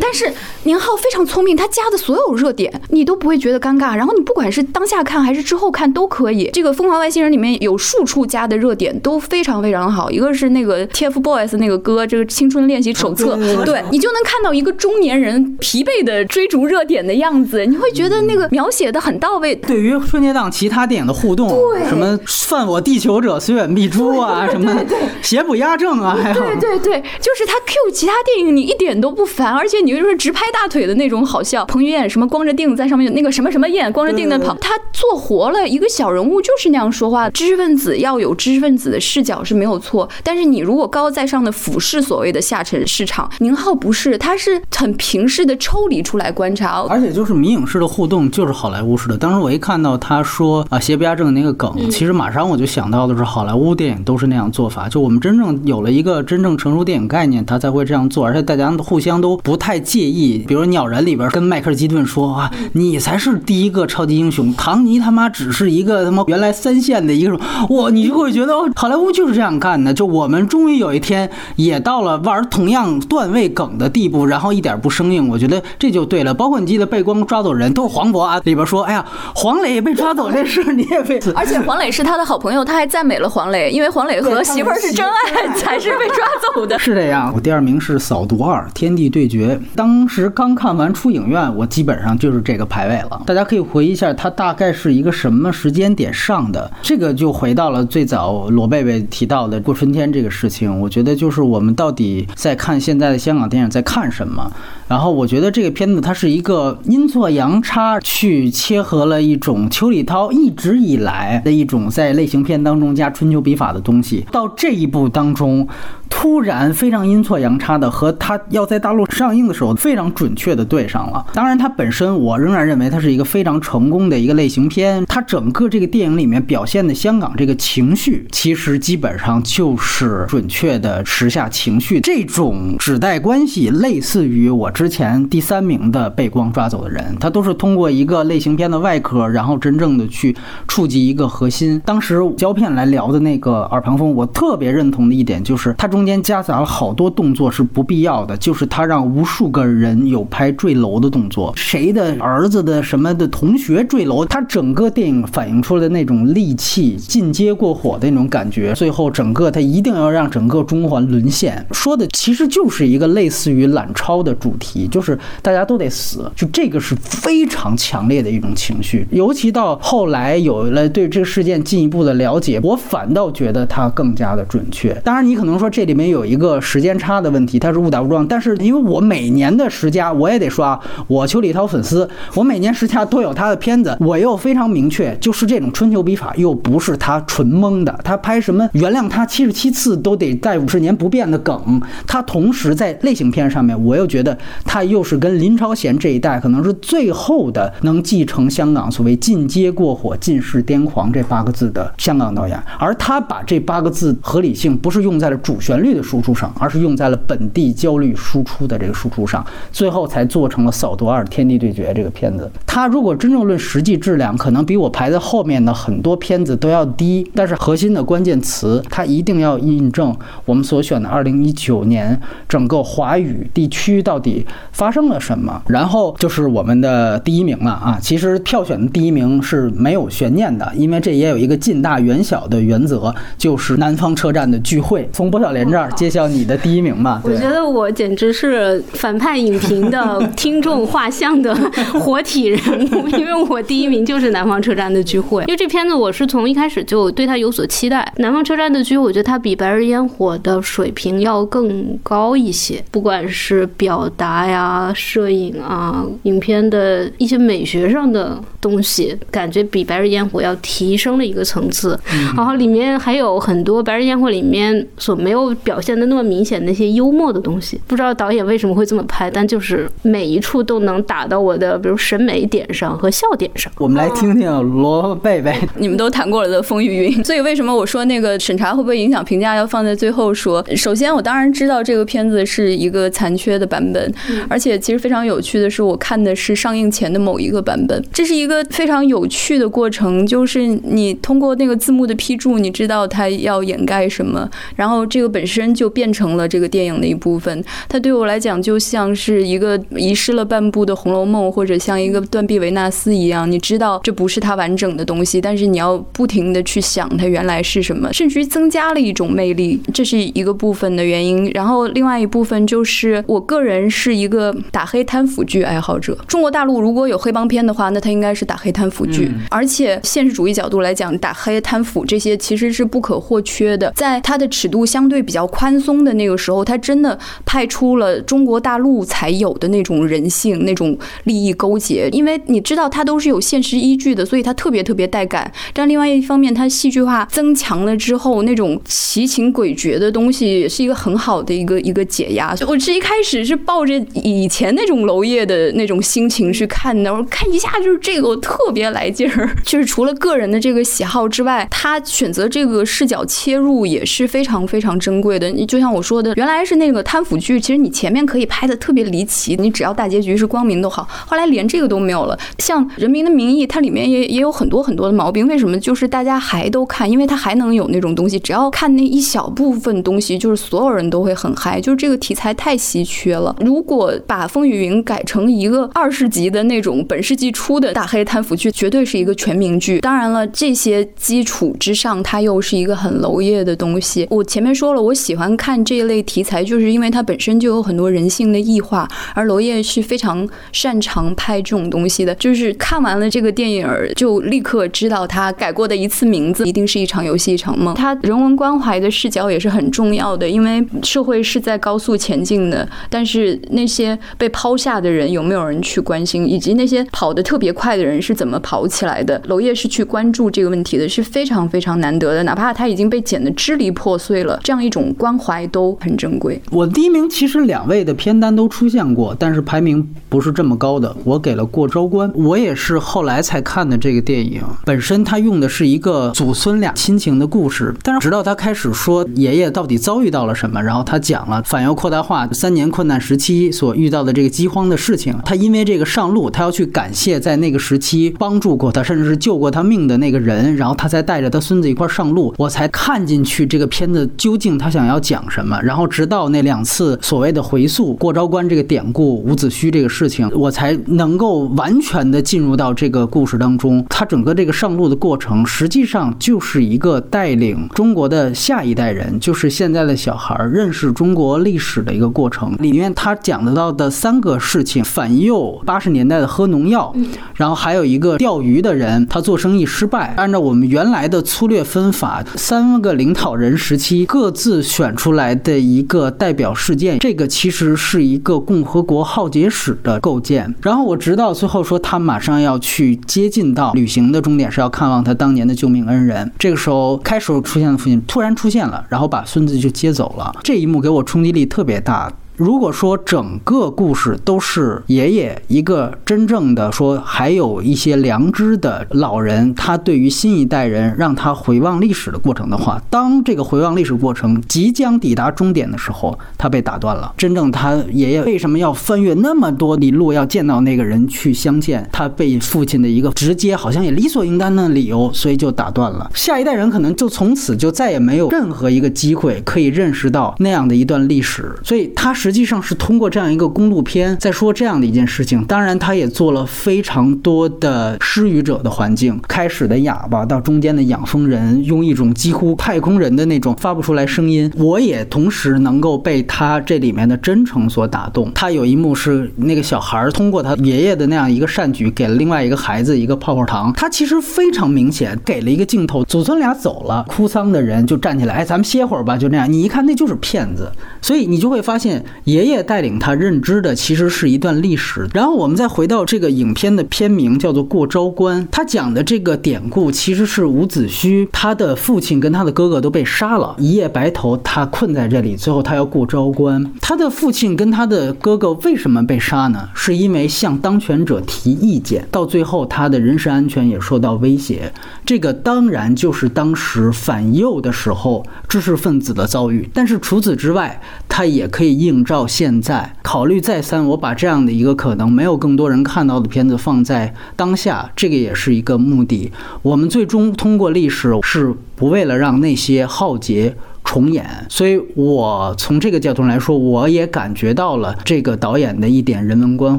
[0.00, 0.32] 但是
[0.64, 6.50] 宁浩非常聪明，他加的所有热点你都不会觉得尴尬，然后你不管是当下看还是之后看都可以。
[6.52, 19.54] 这个《疯狂外星人》里面有数处加的热点都非常非常好，一个是那个 TFBOYS 那个歌，这个青春练习手册，对你就能看到一个中年人疲惫的追逐热点的样子，你会觉得那个描写的很到位。
[19.56, 21.48] 对于春节档其他电影的互动，
[21.88, 24.74] 什么犯我地球者虽远必诛啊，什么
[25.22, 31.64] 邪不压正啊，还有对对对，就是他 Q 其他电影你一点都不烦，而且你就是直拍大腿的那种好笑。
[31.66, 37.30] 彭于晏什么光着腚在上面那个什么什么晏光着腚在跑，他做活了一个小人物就是那样说话。
[37.30, 46.84] 知识分子要有知识分子的视角是没有错，但是你如果高在上的俯视所谓的下沉市场，宁浩不是，他是很平视的抽离出来观察。
[46.88, 49.16] 而且就是迷影式的互动，就是好莱坞式的。
[49.16, 54.88] 当时我一看到他说啊邪不压正那个梗，其实马上我就想到的是好莱坞电影都是那样做法。
[54.88, 60.44] 就我们真正有了一个真正成熟电影概念，他才会这样做，而且大家互相都不太介意。
[60.46, 67.36] 比如《鸟人》里边跟迈克尔基顿说啊，你才是第一个超级英雄，唐尼他妈只是一个他妈原来三线的一个，
[67.70, 69.92] 哇，你就会觉得哦好莱坞就是这样干的。
[69.92, 76.32] 就我们终于有一天也到了玩同样段位梗的地步，然后一点不生硬，我觉得这就对了。
[76.32, 79.04] 包括你记得被光抓走人都是黄渤啊，里边说，哎呀，
[79.34, 86.16] 黄磊被抓走这事你也被， 而且黄磊是他的好朋友，他还赞美了黄磊，因为黄磊和媳妇儿是真爱，才是被抓
[86.54, 86.78] 走的。
[86.86, 87.32] 是这样。
[87.34, 93.22] 我第二名是《扫毒二：天地对决》，当时刚看完出影院，我基本上就是这个排位了。
[93.26, 96.70] 大家可以回忆一下，它大概是一个什么时间点上的？
[96.82, 100.80] 这个就回到了最早罗贝贝提到的过春天这个事情。
[100.80, 104.50] 我觉得就是我们到底在看现在的香港电影在看什么？
[104.88, 115.66] 然后我觉得这个片子它是一个阴错阳差去切合了一种邱礼涛一直以来的一种在类型片当中加春秋笔法的东西，到这一部当中。
[116.08, 121.26] 突然非常阴错阳差的和他要在大陆上映的时候非常准确的对上了。
[121.34, 125.04] 当然，它本身我仍然认为它是一个非常成功的一个类型片。
[125.06, 132.00] 它整个这个电影里面表现的香港这个情绪，其实基本上就是准确的时下情绪。
[132.00, 140.36] 这种指代关系类似于我之前第三名的被光抓走的人，他都是通过一个类型片的外壳，然后真正的去
[140.68, 141.80] 触及一个核心。
[141.82, 174.92] 当时胶片来聊的那个耳旁风，我特别认同的一点就是它中间夹杂了好多动作是不必要的，就是它让无数个人有拍坠楼的动作，谁的儿子的什么的同学坠楼，他整个电影反映出来的那种戾气、进阶过火的那种感觉，最后整个他一定要让整个中环沦陷，说的其实就是一个类似于懒超的主题，题就是大家都得死，就这个是非常强烈的一种情绪，尤其到后来有了对这个事件进一步的了解，我反倒觉得它更加的准确。
[175.04, 212.50] 当然，你可能说这里面有一个时间差的问题，它是误打误撞，但是因为我每年的十佳，我也得说啊，我邱礼涛粉丝，我每年十佳都有他的片子，我又非常明确，就是这种春秋笔法又不是他纯蒙的，他拍什么原谅他七十七次都得在五十年不变的梗，他同时在类型片上面，我又觉得他又是跟林超贤这一代可能是最后的能继承香港所谓“进阶过火、尽是癫狂”这八个字的香港导演，而他把这八个字合理性不是用在了主旋律的输出上，而是用在了本地焦虑输出的这个输出上，最后才做成了《扫毒二：天地对决》这个片子。
[212.66, 225.62] 他如果真正论实际质量，可能比我排在后面的很多片子都要低，但是核心的关键词，他一定要印证我们所选的2019年整个华语地区到底 发生了什么。
[225.68, 227.98] 然后就是我们的第一名了啊！
[228.00, 235.08] 其实票选的第一名是没有悬念的，因为这也有一个近大远小的原则，就是南方车站的聚会。
[235.12, 237.20] 从薄晓莲这儿揭晓你的第一名吧。
[237.24, 241.54] 我觉得我简直是反派影评的听众画像的
[242.00, 242.60] 活体人
[242.92, 248.12] 物，因为我第一名就是《南方车站的聚会》，因为这片子我是从一开始就对它有所期待。
[248.20, 261.96] 《南方车站的聚会》，我觉得它比《白日烟火》的水平要更高一些，不管是表达呀、摄影啊、影片的一些美学上的东西，感觉比《白日焰火》要提升了一个层次。
[262.36, 273.72] 然后里面还有很多《白日焰火》里面所没有表现的那么明显的一些幽默的东西，不知道导演为什么会这么拍，但就是每一处都能打到我的，比如审美点上和笑点上。
[273.78, 275.56] 我们来听听罗贝贝。
[275.76, 280.64] 你们都谈过了的《风雨云》，所以为什么我说那个审查会不会影响评价要放在最后说？
[280.74, 284.12] 首先，我当然知道这个片子是一个残缺的版本，
[284.48, 297.64] 而且其实非常有趣的是，我看的是上映前的某一个版本，这是一个非常有趣的过程，就是你通过那个字幕的批注，你知道它要掩盖什么，然后这个本身就变成了这个电影的一部分。
[297.88, 311.50] 它对我来讲就像是一个遗失了半部的《红楼梦》，或者像一个断臂维纳斯一样，你知道这不是它完整的东西，但是你要不停的去想它原来是什么，甚至于增加了一种魅力，这是一个部分的原因。
[311.54, 316.16] 然后另外一部分就是我个人是一个打黑贪腐剧爱好者。
[316.26, 323.92] 中国大陆如果有黑帮片的话，那他应该是打黑贪腐剧，而且现实主义角度来讲，打黑贪腐这些其实是不可或缺的。
[323.96, 332.08] 在它的尺度相对比较宽松的那个时候，它真的派出了中国大陆才有的那种人性、那种利益勾结。
[332.12, 335.50] 因为你知道它都是有现实依据的，所以它特别特别带感。
[335.72, 342.54] 但另外一方面，它戏剧化增强了之后，那种奇情诡谲的东西也是一个很好的一个一个解压。
[342.66, 349.48] 我是一开始是抱着以前那种娄烨的那种心情去看的，我看一下就是这个，我特别来劲儿。
[349.64, 355.50] 就是除了个人的这个喜好之外，他选择这个视角切入也是非常非常珍贵的。
[355.50, 361.06] 你就像我说的，原来是那个贪腐剧，其实你前面可以拍的特别离奇，你只要大结局是光明都好。
[361.26, 362.38] 后来连这个都没有了。
[362.58, 365.46] 像《人民的名义》，它里面也也有很多很多的毛病。
[365.46, 365.78] 为什么？
[365.78, 371.80] 就是大家还都看，因为它还能有那种东西，只要看那一小部分东西，就是所有人都会很嗨。
[371.80, 373.54] 就是这个题材太稀缺了。
[373.60, 380.00] 如如果把《风雨云》改成一个二十集的那种本世纪初的大黑贪腐剧，绝对是一个全民剧。
[380.00, 384.26] 当然了，这些基础之上，它又是一个很娄烨的东西。
[384.28, 392.34] 我前面说了，我喜欢看这一类题材，就是因为它本身就有很多人性的异化，而娄烨是非常擅长拍这种东西的。
[392.34, 397.94] 就是看完了这个电影，就立刻知道他改过的一次名字一定是一场游戏一场梦。
[397.94, 409.40] 他人文关怀的视角也是很重要的，因为社会是在高速前进的，但是那些被抛下的人有没有人去关心，以及那些跑得特别快的人是怎么跑起来的？
[409.46, 412.42] 娄烨是去关注这个问题的，是非常非常难得的。
[412.42, 416.60] 哪怕他已经被剪得支离破碎了，这样一种关怀都很珍贵。
[416.72, 421.14] 我第一名其实两位的片单都出现过，但是排名不是这么高的。
[421.24, 424.62] 我给了《过招关》，我也是后来才看的这个电影。
[424.84, 435.34] 本身他用的是一个祖孙俩亲情的故事，但是直到他开始说爷爷到底遭遇到了什么，然后他讲了反右扩大化三年困难时期所遇到的这个饥荒的事情。
[435.44, 442.54] 他因为这个上路，他要去感谢在那个时期帮助过他，甚至是救过他命的那个人，然后他才带着他孙子一块上路。
[442.58, 445.80] 我才看进去这个片子究竟他想要讲什么。
[445.82, 454.04] 然后直到那两次所谓的回溯过招关这个典故、伍子胥这个事情，我才能够完全的进入到这个故事当中。
[454.08, 462.74] 他整个这个上路的过程，实际上就是一个带领中国的下一代人，就是现在的小孩认识中国历史的一个过程。
[462.80, 467.14] 里面他讲得到的三个事情：反右八十年代的喝农药，
[467.54, 470.34] 然后还有一个钓鱼的人，他做生意失败。
[470.36, 478.16] 按照我们原来的粗略分法，三个领导人时期各自选出来的一个代表事件，这个其实是。
[478.16, 480.74] 是一个共和国浩劫史的构建。
[480.80, 492.32] 然后我直到最后说他马上要去接近到旅行的终点是要看望他当年的救命恩人，这个时候开始出现的父亲突然出现了，然后把孙子就接走了，这一幕给我冲击力特别大。
[492.56, 507.30] 如果说整个故事都是爷爷一个真正的说，还有一些良知的老人，他对于新一代人让他回望历史的过程的话，当这个回望历史过程即将抵达终点的时候，他被打断了。
[507.36, 512.08] 真正他爷爷为什么要翻越那么多里路要见到那个人去相见？
[512.10, 516.30] 他被父亲的一个直接好像也理所应当的理由，所以就打断了。
[516.32, 521.70] 下一代人可能就从此就再也没有任何一个机会可以认识到那样的一段历史。
[521.84, 522.45] 所以他是。
[522.46, 525.64] 实际上是通过这样一个公路片在说这样的一件事情。
[525.64, 534.72] 当然，他也做了非常多的失语者的环境，开始的哑巴到中间的养蜂人，用一种几乎太空人的那种发不出来声音。
[534.76, 538.48] 我也同时能够被他这里面的真诚所打动。
[538.54, 543.92] 他有一幕是那个小孩通过他爷爷的那样一个善举，给了另外一个孩子一个泡泡糖。
[543.94, 549.68] 他其实非常明显给了一个镜头，祖孙俩走了，哭丧的人就站起来，哎，咱们歇会儿吧，就这样。
[549.68, 550.88] 你一看那就是骗子，
[551.20, 552.24] 所以你就会发现。
[552.44, 566.92] 爷爷带领他认知的其实是一段历史，然后我们再回到这个影片的片名叫做《过昭关》，他讲的这个典故其实是伍子胥他的父亲跟他的哥哥都被杀了，一夜白头，他困在这里，最后他要过昭关。
[567.00, 569.88] 他的父亲跟他的哥哥为什么被杀呢？
[569.94, 574.92] 是因为向当权者提意见，到最后他的人身安全也受到威胁。
[575.24, 582.25] 这个当然就是当时反右的时候知识分子的遭遇，但是除此之外，他也可以映。
[582.26, 589.52] 照现在考虑再三，我把这样的一个可能没有更多人看到的片子放在当下，这个也是一个目的。
[589.82, 593.76] 我们最终通过历史，是不为了让那些浩劫。
[594.06, 599.98] 重演，所以我从这个角度来说，我也感觉到了这个导演的一点人文关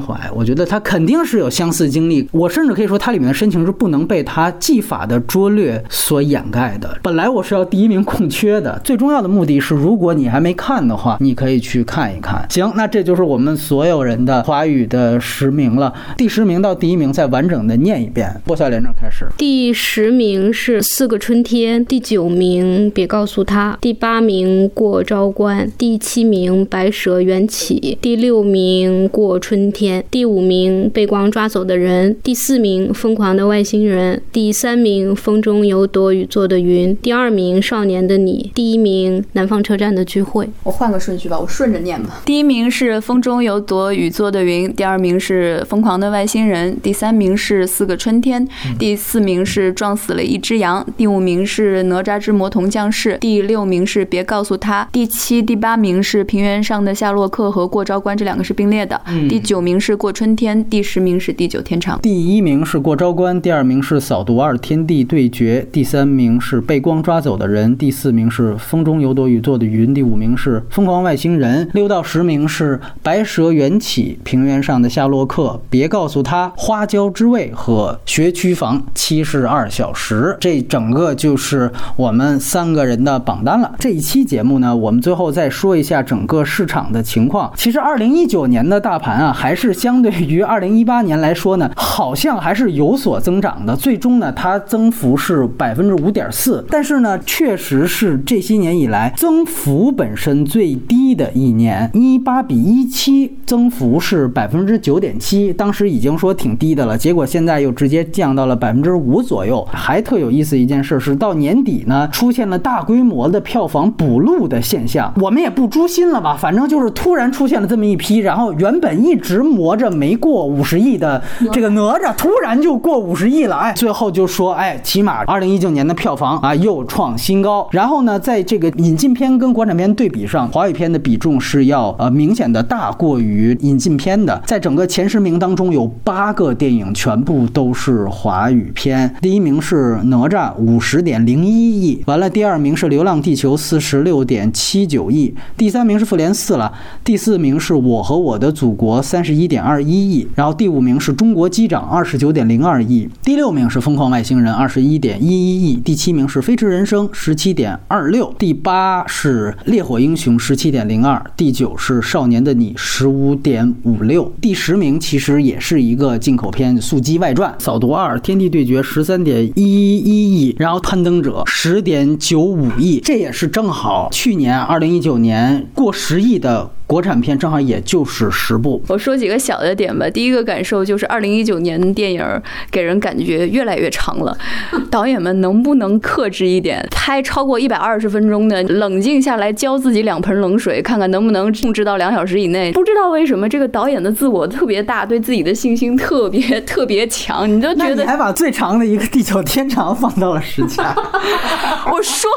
[0.00, 0.18] 怀。
[0.34, 6.98] 我觉得他肯定是有相似经历，我甚至可以说，他里面的深情是不能被他技法的拙劣所掩盖的。
[7.02, 12.44] 本来我是要第一名空缺的，最重要的目的是，如果你还没看的话，你可以去看一看。
[12.48, 15.92] 行，那这就是我们所有人的华语的十名了。
[16.16, 18.34] 第十名到第一名再完整的念一遍。
[18.46, 19.26] 播下连着开始。
[19.36, 23.97] 第十名是四个春天，第九名别告诉他，第。
[23.98, 40.48] 八名过昭关，第七名白蛇缘起，第六名过春天，第五名被光抓走的人，第四名疯狂的外星人，第三名风中有朵雨做的云，第二名少年的你，第一名南方车站的聚会。
[40.62, 42.20] 我换个顺序吧，我顺着念吧。
[42.24, 48.46] 第一名是风中有朵雨做的云，第二名是疯狂的外星人，第三名是四个春天，
[48.78, 53.87] 第四名是撞死了一只羊，第五名是哪吒之魔童降世，第六名。
[53.88, 54.86] 是别告诉他。
[54.92, 59.00] 第七、第八名是平原上的夏洛克和过昭关，这两个是并列的。
[59.30, 61.98] 第九名是过春天，第十名是地久天长。
[62.02, 71.66] 第一名是过昭关，第二名是扫毒二天地对决，第三名是被光抓走的人，第四名是风中有朵雨做的云，第五名是疯狂外星人。
[71.72, 80.36] 六到十名是白蛇缘起，平原上的夏洛克，别告诉他花椒之味和学区房七十二小时。
[80.38, 83.74] 这整个就是我们三个人的榜单了。
[83.78, 87.52] 这一期节目呢，我们最后再说一下整个市场的情况。
[87.54, 93.76] 其实，二零一九年的大盘啊，还是相对于二零一八年来说呢，好像还是有所增长的。
[93.76, 101.88] 最终呢，它增幅是百分之五点四，但是呢，确实是这些年以来增幅本身最低的一年。
[101.94, 109.64] 一八比一七增幅是百分之九点七，当时已经说挺低的了，结果现在又直接降到了百分之五左右。
[109.70, 113.67] 还特有意思一件事是，到年底呢，出现了大规模的票。
[113.68, 116.34] 房补录的现象，我们也不诛心了吧？
[116.34, 123.56] 反正就是突然出现了这么一批，然后原本一直磨着没过五十亿的这个哪吒，突然就过五十亿了。
[123.56, 127.68] 哎，最后就说，哎，起码二零一九年的票房啊又创新高。
[127.72, 134.40] 然后呢，在这个引进片跟国产片对比上，华语片的比重是要呃明显的大过于引进片的。
[134.46, 139.14] 在整个前十名当中，有八个电影全部都是华语片。
[139.20, 142.02] 第一名是哪吒，五十点零一亿。
[142.06, 143.57] 完了，第二名是流浪地球。
[143.58, 173.47] 四十六点七九亿，第三名是复联四了，第四名是我和我的祖国三十一点二一亿，然后第五名是中国机长二十九点零二亿，第六名是疯狂外星人二十一点一一亿，第七名是飞驰人生十七点二六，第八是烈火英雄十七点零二，第九是少年的你十五点五六，第十名其实也是一个进口片《速激外传》，扫毒二天地对决十三点一一亿，然后攀登者十点九五亿，这也是。
[173.48, 176.77] 正好去年二零一九年过十亿的。
[176.88, 178.82] 国产片正好也就是十部。
[178.88, 180.08] 我说几个小的点吧。
[180.08, 182.24] 第一个感受就是，二零一九年电影
[182.70, 184.34] 给人感觉越来越长了。
[184.90, 192.72] 导演们能不能克制一点，拍超过一百二十分钟的，冷静下来浇自己两盆冷水，看看能不能控制到两小时以内？
[192.72, 200.94] 不知道为什么这个导演的自我特别大，对自己的信心特别特别强，你就觉得那你还把最长的一个地久天长放到了十佳，
[201.92, 202.30] 我说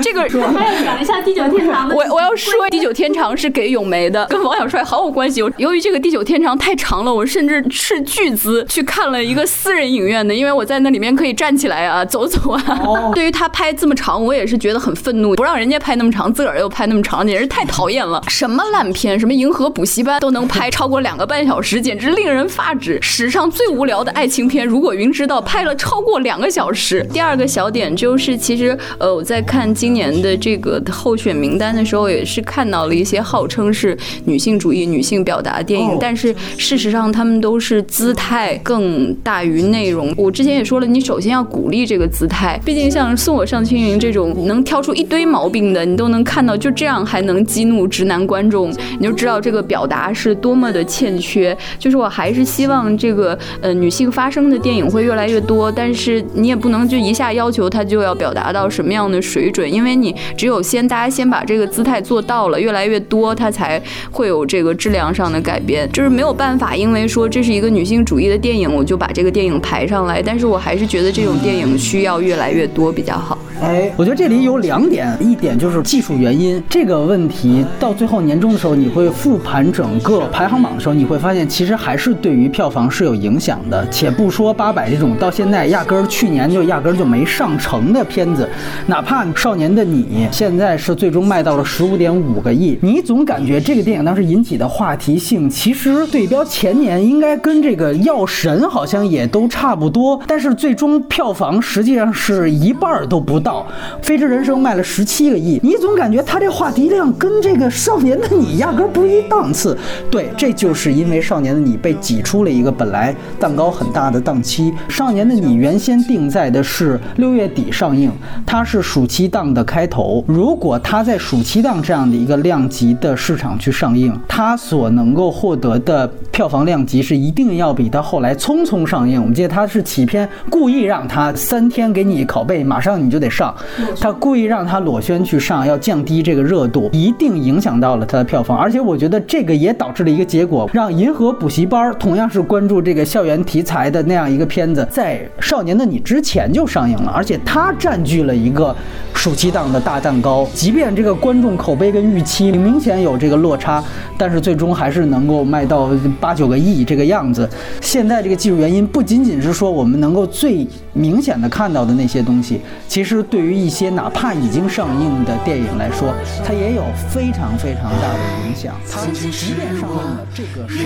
[0.00, 0.24] 这个。
[0.36, 1.94] 还要讲一下地久天长的。
[1.94, 5.42] 我我要说，地久天长是给咏梅的，跟王小帅毫无关系。
[5.56, 12.62] 由于这个地久天长太长了，我甚至斥巨资去看了一个私人影院的，因为我在那里面可以站起来啊，走走啊。
[13.14, 18.22] 对于他拍这么长，我也是觉得很愤怒，不让人家拍那么长，自个儿又拍那么长，简直太讨厌了。
[18.28, 22.98] 什么烂片，什么银河补习班都能拍超过两个半小时，简直令人发指。
[23.00, 27.06] 史上最无聊的爱情片《如果云知道》拍了超过两个小时。
[27.12, 33.85] 第二个小点就是，其实呃我在看今年的这个候选名单的时候，也是看到了一些号称是
[34.24, 40.14] 女性主义、女性表达电影，哦但是事实上他们都是姿态更大于内容。
[40.16, 51.56] 我之前也说了，你首先要鼓励这个姿态，毕竟像《送我上青云》这种能挑出一堆毛病的，你都能看到，就这样还能激怒直男观众，你就知道这个表达是多么的欠缺。
[51.78, 63.75] 就是我还是希望这个呃女性发声的电影会越来越多，但是你也不能就一下要求它就要表达到什么样的水准，因为你只有先大家先把这个姿态做到了，越来越多，它才
[64.10, 65.90] 会有这个质量上的改变。
[65.92, 73.38] 就是没有办法，因为说这是一个女性主义的电影，我就把这个电影排上来，但是我还是觉得这种电影需要越来越多比较好。
[73.62, 83.88] 哎，我觉得这里有两点，一点就是技术原因这个问题，到最后年终的时候，你会复盘整个排行榜的时候，你会发现其实还是对于票房是有影响的。
[83.88, 88.46] 且不说八百这种到现在压根儿去年就压根儿就没上成的片子，
[88.86, 103.66] 哪怕《少年的你》现在是最终卖到了十五点五个亿，你总感觉这个电影当时引起的话题性，其实对标前年应该跟这个《药神》好像也都差不多，但是最终票房实际上是一半都不到。
[104.06, 109.76] 《飞驰人生》卖了十七个亿，你总感觉它这话题量跟这个《少年的你》压根儿不一档次。
[110.12, 118.12] 对，这就是因为《少年的你》被挤出了一个本来蛋糕很大的档期，《少年的你》原先定在的是六月底上映，
[118.46, 120.24] 它是暑期档的开头。
[120.28, 129.18] 如果它在暑期档这样的一个量级的市场去上映，它所能够获得的票房量级是一定要比它后来匆匆上映。
[129.18, 133.54] 我们记得它是起片故意让它三天给你拷贝，马上你就得上，
[133.98, 138.58] 他故意让它裸宣去上，要降低这个热度，一定影响到了它的票房。
[138.58, 148.76] 而且我觉得这个也导致了一个结果，让《银河补习班》同样是关注这个校园题材的那样一个片子，在《少年的你》之前就上映了，而且它占据了一个
[149.14, 150.46] 暑期档的大蛋糕。
[150.52, 153.82] 即便这个观众口碑跟预期明显有这个落差，
[154.18, 155.88] 但是最终还是能够卖到
[156.26, 157.48] 八九个亿这个样子，
[157.80, 166.12] 现在这个技术原因不仅仅是说我们能够最明显的看到的那些东西，其实对于一些哪怕已经上映的电影来说，
[166.44, 170.82] 它也有非常非常大的影响，它即便上映了，这个声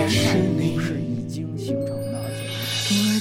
[0.59, 3.17] 音是已经形成了，而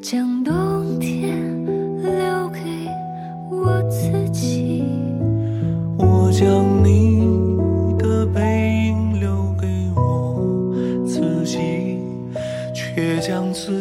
[0.00, 1.66] 将冬天
[2.00, 2.60] 留给
[3.50, 4.17] 我。
[6.40, 7.18] 将你
[7.98, 8.40] 的背
[8.86, 9.66] 影留给
[9.96, 11.98] 我自己
[12.72, 13.77] 却将自